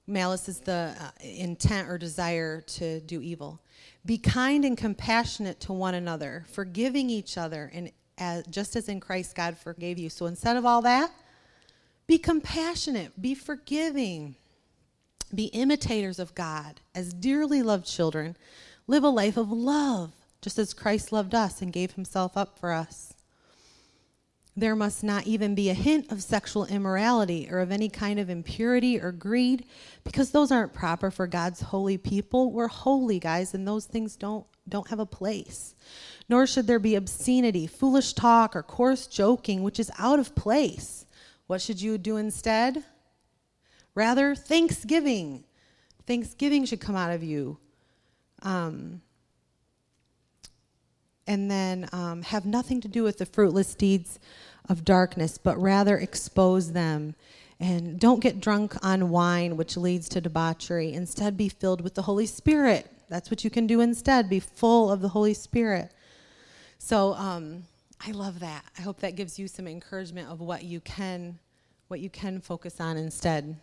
Malice 0.06 0.48
is 0.48 0.60
the 0.60 0.96
uh, 0.98 1.10
intent 1.20 1.90
or 1.90 1.98
desire 1.98 2.62
to 2.62 3.00
do 3.00 3.20
evil. 3.20 3.60
Be 4.06 4.16
kind 4.16 4.64
and 4.64 4.78
compassionate 4.78 5.60
to 5.60 5.74
one 5.74 5.94
another, 5.94 6.46
forgiving 6.50 7.10
each 7.10 7.36
other, 7.36 7.70
and 7.74 7.92
as, 8.16 8.46
just 8.46 8.74
as 8.74 8.88
in 8.88 9.00
Christ 9.00 9.36
God 9.36 9.58
forgave 9.58 9.98
you. 9.98 10.08
So 10.08 10.24
instead 10.24 10.56
of 10.56 10.64
all 10.64 10.80
that, 10.80 11.10
be 12.06 12.18
compassionate, 12.18 13.20
be 13.20 13.34
forgiving, 13.34 14.36
be 15.34 15.46
imitators 15.46 16.18
of 16.18 16.34
God 16.34 16.80
as 16.94 17.14
dearly 17.14 17.62
loved 17.62 17.86
children. 17.86 18.36
Live 18.86 19.02
a 19.02 19.08
life 19.08 19.36
of 19.36 19.50
love, 19.50 20.12
just 20.42 20.58
as 20.58 20.74
Christ 20.74 21.12
loved 21.12 21.34
us 21.34 21.62
and 21.62 21.72
gave 21.72 21.92
himself 21.92 22.36
up 22.36 22.58
for 22.58 22.72
us. 22.72 23.14
There 24.56 24.76
must 24.76 25.02
not 25.02 25.26
even 25.26 25.54
be 25.56 25.68
a 25.68 25.74
hint 25.74 26.12
of 26.12 26.22
sexual 26.22 26.66
immorality 26.66 27.48
or 27.50 27.58
of 27.58 27.72
any 27.72 27.88
kind 27.88 28.20
of 28.20 28.30
impurity 28.30 29.00
or 29.00 29.10
greed, 29.10 29.66
because 30.04 30.30
those 30.30 30.52
aren't 30.52 30.72
proper 30.72 31.10
for 31.10 31.26
God's 31.26 31.60
holy 31.60 31.98
people. 31.98 32.52
We're 32.52 32.68
holy, 32.68 33.18
guys, 33.18 33.54
and 33.54 33.66
those 33.66 33.86
things 33.86 34.14
don't, 34.14 34.46
don't 34.68 34.88
have 34.90 35.00
a 35.00 35.06
place. 35.06 35.74
Nor 36.28 36.46
should 36.46 36.68
there 36.68 36.78
be 36.78 36.94
obscenity, 36.94 37.66
foolish 37.66 38.12
talk, 38.12 38.54
or 38.54 38.62
coarse 38.62 39.08
joking, 39.08 39.64
which 39.64 39.80
is 39.80 39.90
out 39.98 40.20
of 40.20 40.36
place 40.36 41.03
what 41.46 41.60
should 41.60 41.80
you 41.80 41.98
do 41.98 42.16
instead? 42.16 42.84
Rather, 43.94 44.34
thanksgiving. 44.34 45.44
Thanksgiving 46.06 46.64
should 46.64 46.80
come 46.80 46.96
out 46.96 47.10
of 47.10 47.22
you. 47.22 47.58
Um, 48.42 49.00
and 51.26 51.50
then 51.50 51.88
um, 51.92 52.22
have 52.22 52.44
nothing 52.44 52.80
to 52.82 52.88
do 52.88 53.02
with 53.02 53.18
the 53.18 53.26
fruitless 53.26 53.74
deeds 53.74 54.18
of 54.68 54.84
darkness, 54.84 55.38
but 55.38 55.60
rather 55.60 55.96
expose 55.96 56.72
them. 56.72 57.14
And 57.60 57.98
don't 57.98 58.20
get 58.20 58.40
drunk 58.40 58.74
on 58.84 59.10
wine, 59.10 59.56
which 59.56 59.76
leads 59.76 60.08
to 60.10 60.20
debauchery. 60.20 60.92
Instead, 60.92 61.36
be 61.36 61.48
filled 61.48 61.80
with 61.80 61.94
the 61.94 62.02
Holy 62.02 62.26
Spirit. 62.26 62.90
That's 63.08 63.30
what 63.30 63.44
you 63.44 63.50
can 63.50 63.66
do 63.66 63.80
instead. 63.80 64.28
Be 64.28 64.40
full 64.40 64.90
of 64.90 65.00
the 65.00 65.08
Holy 65.08 65.34
Spirit. 65.34 65.92
So, 66.78 67.14
um, 67.14 67.64
I 68.00 68.10
love 68.12 68.40
that. 68.40 68.64
I 68.78 68.82
hope 68.82 69.00
that 69.00 69.16
gives 69.16 69.38
you 69.38 69.48
some 69.48 69.66
encouragement 69.66 70.30
of 70.30 70.40
what 70.40 70.64
you 70.64 70.80
can 70.80 71.38
what 71.88 72.00
you 72.00 72.10
can 72.10 72.40
focus 72.40 72.80
on 72.80 72.96
instead. 72.96 73.56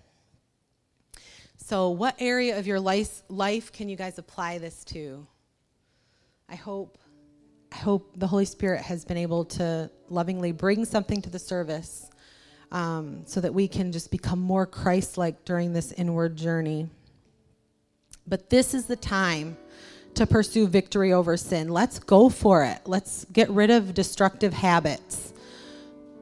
So, 1.57 1.89
what 1.89 2.15
area 2.19 2.57
of 2.57 2.67
your 2.67 2.79
life, 2.79 3.23
life 3.29 3.71
can 3.71 3.89
you 3.89 3.95
guys 3.95 4.17
apply 4.17 4.57
this 4.57 4.83
to? 4.85 5.25
I 6.49 6.55
hope 6.55 6.97
I 7.71 7.77
hope 7.77 8.19
the 8.19 8.27
Holy 8.27 8.45
Spirit 8.45 8.81
has 8.81 9.05
been 9.05 9.17
able 9.17 9.45
to 9.45 9.89
lovingly 10.09 10.51
bring 10.51 10.83
something 10.83 11.21
to 11.21 11.29
the 11.29 11.39
service 11.39 12.09
um, 12.71 13.21
so 13.25 13.39
that 13.39 13.53
we 13.53 13.67
can 13.67 13.91
just 13.91 14.11
become 14.11 14.39
more 14.39 14.65
Christ 14.65 15.17
like 15.17 15.45
during 15.45 15.71
this 15.71 15.93
inward 15.93 16.35
journey. 16.35 16.89
But 18.27 18.49
this 18.49 18.73
is 18.73 18.85
the 18.85 18.97
time 18.97 19.57
to 20.15 20.25
pursue 20.25 20.67
victory 20.67 21.13
over 21.13 21.37
sin. 21.37 21.69
Let's 21.69 21.99
go 21.99 22.29
for 22.29 22.63
it. 22.63 22.79
Let's 22.85 23.25
get 23.31 23.49
rid 23.49 23.69
of 23.69 23.93
destructive 23.93 24.53
habits. 24.53 25.33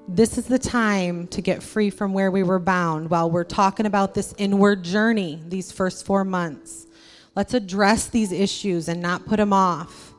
This 0.07 0.37
is 0.37 0.45
the 0.45 0.59
time 0.59 1.27
to 1.27 1.41
get 1.41 1.61
free 1.61 1.89
from 1.89 2.13
where 2.13 2.31
we 2.31 2.41
were 2.41 2.59
bound 2.59 3.09
while 3.09 3.29
we're 3.29 3.43
talking 3.43 3.85
about 3.85 4.15
this 4.15 4.33
inward 4.37 4.83
journey 4.83 5.39
these 5.47 5.71
first 5.71 6.05
four 6.05 6.23
months. 6.23 6.87
Let's 7.35 7.53
address 7.53 8.07
these 8.07 8.31
issues 8.31 8.87
and 8.87 9.01
not 9.01 9.25
put 9.25 9.37
them 9.37 9.53
off. 9.53 10.13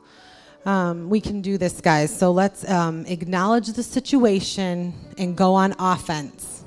Um, 0.65 1.09
we 1.09 1.19
can 1.19 1.41
do 1.41 1.57
this, 1.57 1.81
guys. 1.81 2.17
So 2.17 2.31
let's 2.31 2.69
um, 2.69 3.05
acknowledge 3.05 3.67
the 3.67 3.83
situation 3.83 4.93
and 5.17 5.35
go 5.35 5.55
on 5.55 5.75
offense. 5.77 6.63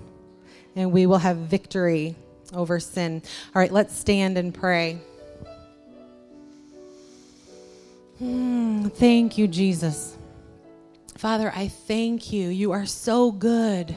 And 0.77 0.93
we 0.93 1.07
will 1.07 1.19
have 1.19 1.37
victory 1.37 2.17
over 2.53 2.81
sin. 2.81 3.23
All 3.55 3.61
right, 3.61 3.73
let's 3.73 3.97
stand 3.97 4.37
and 4.37 4.53
pray. 4.53 4.99
Mm, 8.21 8.93
thank 8.93 9.37
you, 9.37 9.49
Jesus. 9.49 10.17
Father, 11.17 11.53
I 11.55 11.69
thank 11.69 12.33
you. 12.33 12.49
You 12.49 12.73
are 12.73 12.87
so 12.87 13.33
good. 13.33 13.95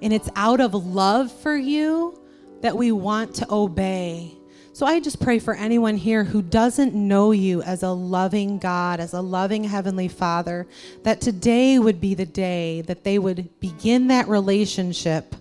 And 0.00 0.12
it's 0.12 0.28
out 0.36 0.60
of 0.60 0.74
love 0.74 1.32
for 1.32 1.56
you 1.56 2.20
that 2.60 2.76
we 2.76 2.92
want 2.92 3.34
to 3.36 3.52
obey. 3.52 4.34
So 4.72 4.86
I 4.86 5.00
just 5.00 5.20
pray 5.20 5.40
for 5.40 5.54
anyone 5.54 5.96
here 5.96 6.22
who 6.22 6.40
doesn't 6.40 6.94
know 6.94 7.32
you 7.32 7.62
as 7.62 7.82
a 7.82 7.90
loving 7.90 8.58
God, 8.58 9.00
as 9.00 9.12
a 9.12 9.20
loving 9.20 9.64
Heavenly 9.64 10.06
Father, 10.06 10.68
that 11.02 11.20
today 11.20 11.80
would 11.80 12.00
be 12.00 12.14
the 12.14 12.26
day 12.26 12.82
that 12.82 13.02
they 13.02 13.18
would 13.18 13.58
begin 13.58 14.06
that 14.06 14.28
relationship 14.28 15.34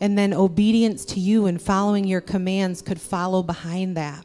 and 0.00 0.16
then 0.16 0.32
obedience 0.32 1.04
to 1.06 1.20
you 1.20 1.44
and 1.46 1.60
following 1.60 2.06
your 2.06 2.22
commands 2.22 2.80
could 2.80 3.00
follow 3.00 3.42
behind 3.42 3.96
that. 3.98 4.24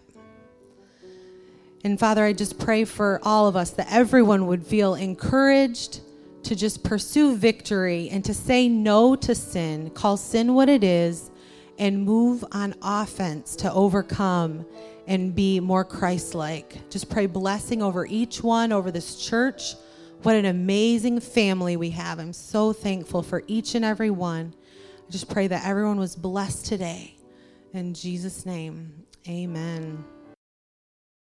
And 1.84 2.00
Father, 2.00 2.24
I 2.24 2.34
just 2.34 2.60
pray 2.60 2.86
for 2.86 3.20
all 3.24 3.48
of 3.48 3.56
us 3.56 3.72
that 3.72 3.88
everyone 3.92 4.48
would 4.48 4.66
feel 4.66 4.96
encouraged 4.96 6.02
to 6.44 6.56
just 6.56 6.84
pursue 6.84 7.36
victory 7.36 8.10
and 8.12 8.24
to 8.26 8.34
say 8.34 8.68
no 8.68 9.16
to 9.16 9.34
sin, 9.34 9.90
call 9.92 10.18
sin 10.18 10.54
what 10.54 10.70
it 10.70 10.84
is, 10.84 11.32
and 11.80 12.04
move 12.04 12.46
on 12.52 12.76
offense 12.82 13.56
to 13.58 13.74
overcome 13.74 14.66
and 15.08 15.34
be 15.34 15.60
more 15.60 15.84
Christ 15.84 16.36
like. 16.36 16.90
Just 16.90 17.10
pray 17.10 17.26
blessing 17.26 17.82
over 17.82 18.06
each 18.06 18.44
one, 18.44 18.72
over 18.72 18.92
this 18.92 19.16
church. 19.24 19.74
What 20.22 20.36
an 20.36 20.46
amazing 20.46 21.20
family 21.20 21.78
we 21.78 21.90
have. 21.92 22.20
I'm 22.20 22.34
so 22.34 22.74
thankful 22.74 23.24
for 23.24 23.44
each 23.48 23.74
and 23.74 23.84
every 23.84 24.12
one. 24.12 24.54
I 25.08 25.12
just 25.12 25.30
pray 25.30 25.48
that 25.48 25.66
everyone 25.66 25.98
was 25.98 26.16
blessed 26.16 26.68
today. 26.68 27.16
In 27.74 27.96
Jesus' 27.96 28.46
name, 28.46 28.94
amen. 29.28 30.04